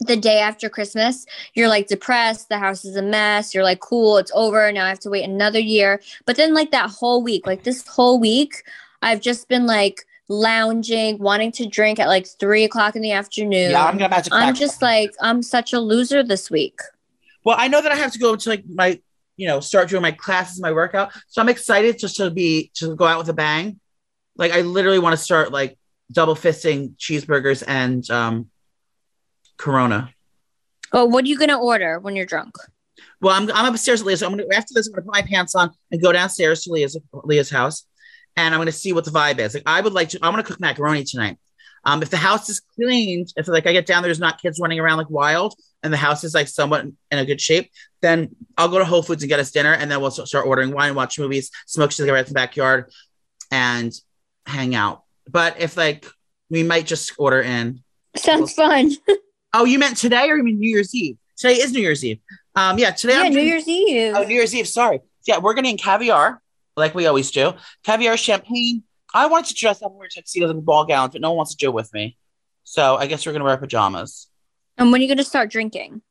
[0.00, 4.18] the day after Christmas, you're like depressed, the house is a mess, you're like, cool,
[4.18, 4.70] it's over.
[4.70, 6.00] Now I have to wait another year.
[6.26, 8.62] But then, like that whole week, like this whole week,
[9.02, 13.72] I've just been like lounging, wanting to drink at like three o'clock in the afternoon.
[13.72, 14.34] Yeah, I'm gonna to.
[14.34, 16.78] I'm just like, I'm such a loser this week.
[17.44, 19.00] Well, I know that I have to go to like my,
[19.36, 21.12] you know, start doing my classes, my workout.
[21.28, 23.78] So I'm excited just to be to go out with a bang.
[24.36, 25.78] Like I literally want to start like
[26.10, 28.50] double fisting cheeseburgers and um
[29.56, 30.10] Corona.
[30.92, 32.54] Well, what are you gonna order when you're drunk?
[33.20, 34.20] Well, I'm I'm upstairs at Leah's.
[34.20, 36.72] So I'm gonna after this, I'm gonna put my pants on and go downstairs to
[36.72, 37.86] Leah's Leah's house,
[38.36, 39.54] and I'm gonna see what the vibe is.
[39.54, 40.18] Like I would like to.
[40.22, 41.38] I want to cook macaroni tonight.
[41.86, 44.80] Um, if the house is cleaned, if like I get down, there's not kids running
[44.80, 47.70] around like wild, and the house is like somewhat in a good shape,
[48.00, 50.70] then I'll go to Whole Foods and get us dinner, and then we'll start ordering
[50.72, 52.90] wine, watch movies, smoke cigarettes in the backyard,
[53.50, 53.92] and
[54.46, 55.02] hang out.
[55.28, 56.06] But if like
[56.50, 57.82] we might just order in.
[58.16, 58.92] Sounds fun.
[59.56, 61.16] Oh, you meant today or you mean New Year's Eve?
[61.36, 62.18] Today is New Year's Eve.
[62.56, 64.12] Um, yeah, today yeah, I'm New doing- Year's Eve.
[64.16, 64.66] Oh, New Year's Eve.
[64.66, 64.98] Sorry.
[65.28, 66.42] Yeah, we're getting caviar,
[66.76, 67.52] like we always do.
[67.84, 68.82] Caviar, champagne.
[69.12, 71.52] I wanted to dress up and wear tuxedos and ball gowns, but no one wants
[71.52, 72.16] to do it with me.
[72.64, 74.28] So I guess we're gonna wear pajamas.
[74.78, 76.02] and when are you gonna start drinking?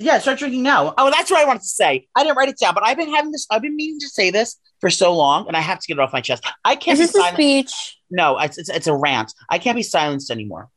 [0.00, 0.92] Yeah, start drinking now.
[0.98, 2.08] Oh, that's what I wanted to say.
[2.16, 3.46] I didn't write it down, but I've been having this.
[3.50, 6.00] I've been meaning to say this for so long, and I have to get it
[6.00, 6.44] off my chest.
[6.64, 7.96] I can't Is this a speech?
[8.10, 9.32] No, it's, it's it's a rant.
[9.48, 10.68] I can't be silenced anymore.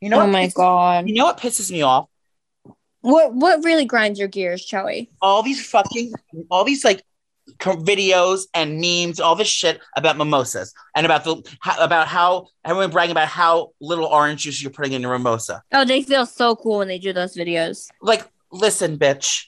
[0.00, 1.08] You know oh what my pisses- god.
[1.08, 2.08] You know what pisses me off?
[3.02, 5.10] What what really grinds your gears, Joey?
[5.22, 6.12] all these fucking
[6.50, 7.02] all these like
[7.58, 12.90] videos and memes all this shit about mimosas and about the how, about how everyone
[12.90, 16.56] bragging about how little orange juice you're putting in your mimosa Oh, they feel so
[16.56, 17.88] cool when they do those videos.
[18.00, 19.46] like listen bitch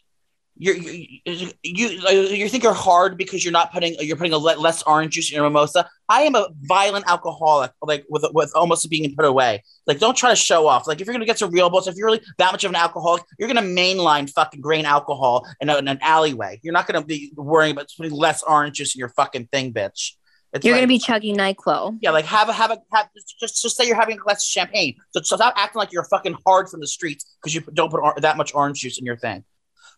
[0.59, 1.19] you're, you
[1.63, 5.31] you think you're hard because you're not putting you're putting a le- less orange juice
[5.31, 5.89] in your mimosa.
[6.09, 9.63] I am a violent alcoholic, like with with almost being put away.
[9.87, 10.87] Like, don't try to show off.
[10.87, 12.77] Like, if you're gonna get some real balls, if you're really that much of an
[12.77, 16.61] alcoholic, you're gonna mainline fucking grain alcohol in, a, in an alleyway.
[16.63, 20.13] You're not gonna be worrying about putting less orange juice in your fucking thing, bitch.
[20.55, 21.97] It's You're like- gonna be chugging Nyquil.
[22.03, 23.09] yeah, like have a have a have
[23.41, 24.97] just just say you're having a glass of champagne.
[25.13, 28.01] So, so stop acting like you're fucking hard from the streets because you don't put
[28.03, 29.45] or- that much orange juice in your thing.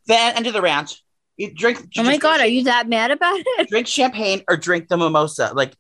[0.07, 0.97] Then end of the rant.
[1.37, 1.85] You drink.
[1.99, 3.69] Oh my god, are you that mad about it?
[3.71, 5.53] drink champagne or drink the mimosa.
[5.55, 5.75] Like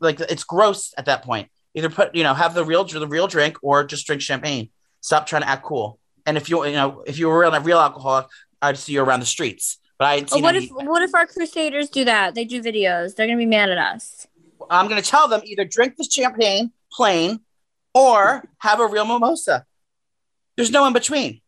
[0.00, 1.48] like, it's gross at that point.
[1.74, 4.70] Either put you know have the real the real drink or just drink champagne.
[5.00, 5.98] Stop trying to act cool.
[6.24, 8.26] And if you you know if you were a real alcoholic,
[8.62, 9.78] I'd see you around the streets.
[9.98, 12.34] But I Oh, what if what if our crusaders do that?
[12.34, 13.14] They do videos.
[13.14, 14.26] They're gonna be mad at us.
[14.70, 17.40] I'm going to tell them either drink the champagne plain
[17.94, 19.64] or have a real mimosa.
[20.56, 21.40] There's no in between.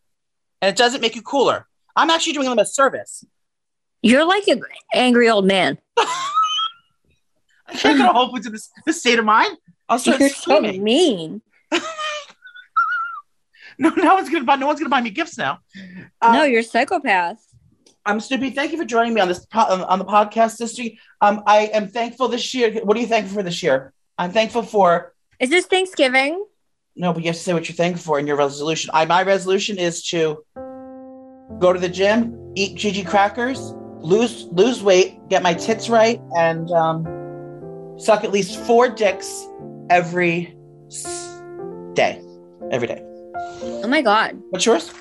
[0.61, 1.67] And it doesn't make you cooler.
[1.99, 3.25] I'm actually doing them a service.
[4.03, 4.63] You're like an
[4.95, 5.79] angry old man.
[5.99, 9.59] I can't go to Whole Foods in this, this state of mind.
[9.89, 11.43] I'll start You're so mean.
[13.81, 14.57] No, no one's gonna buy.
[14.57, 15.61] No one's gonna buy me gifts now.
[16.21, 17.39] Um, no, you're a psychopath.
[18.05, 18.53] I'm Snooki.
[18.53, 20.99] Thank you for joining me on this po- um, on the podcast week.
[21.21, 22.73] Um, I am thankful this year.
[22.83, 23.93] What are you thankful for this year?
[24.19, 26.45] I'm thankful for Is this Thanksgiving?
[26.97, 28.91] No, but you have to say what you're thankful for in your resolution.
[28.93, 30.43] I my resolution is to
[31.59, 36.71] go to the gym, eat Gigi crackers, lose lose weight, get my tits right, and
[36.71, 39.47] um, suck at least four dicks
[39.91, 40.57] every
[41.95, 42.23] day,
[42.71, 43.03] every day.
[43.83, 44.41] Oh my god.
[44.51, 44.93] What's yours?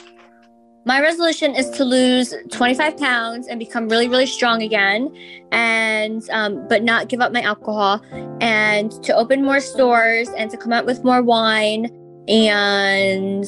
[0.85, 5.13] My resolution is to lose 25 pounds and become really, really strong again,
[5.51, 8.01] and um, but not give up my alcohol,
[8.39, 11.87] and to open more stores and to come out with more wine,
[12.29, 13.43] and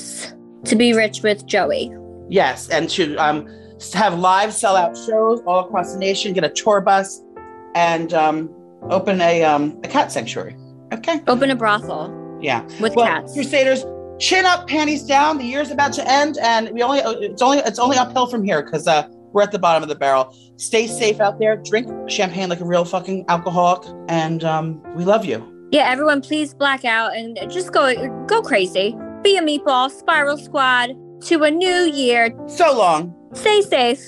[0.65, 1.93] to be rich with Joey.
[2.29, 3.47] Yes, and to um,
[3.93, 7.21] have live sellout shows all across the nation, get a tour bus,
[7.75, 8.49] and um,
[8.83, 10.55] open a um, a cat sanctuary.
[10.93, 11.21] Okay.
[11.27, 12.11] Open a brothel
[12.41, 12.63] Yeah.
[12.79, 13.33] with well, cats.
[13.33, 13.85] Crusaders,
[14.19, 15.37] chin up, panties down.
[15.37, 18.63] The year's about to end, and we only it's only it's only uphill from here
[18.63, 20.35] because uh, we're at the bottom of the barrel.
[20.57, 21.57] Stay safe out there.
[21.57, 25.55] Drink champagne like a real fucking alcoholic, and um, we love you.
[25.71, 28.95] Yeah, everyone, please black out and just go go crazy.
[29.23, 30.91] Be a meatball, Spiral Squad.
[31.25, 32.33] To a new year.
[32.47, 33.13] So long.
[33.33, 33.99] Stay safe.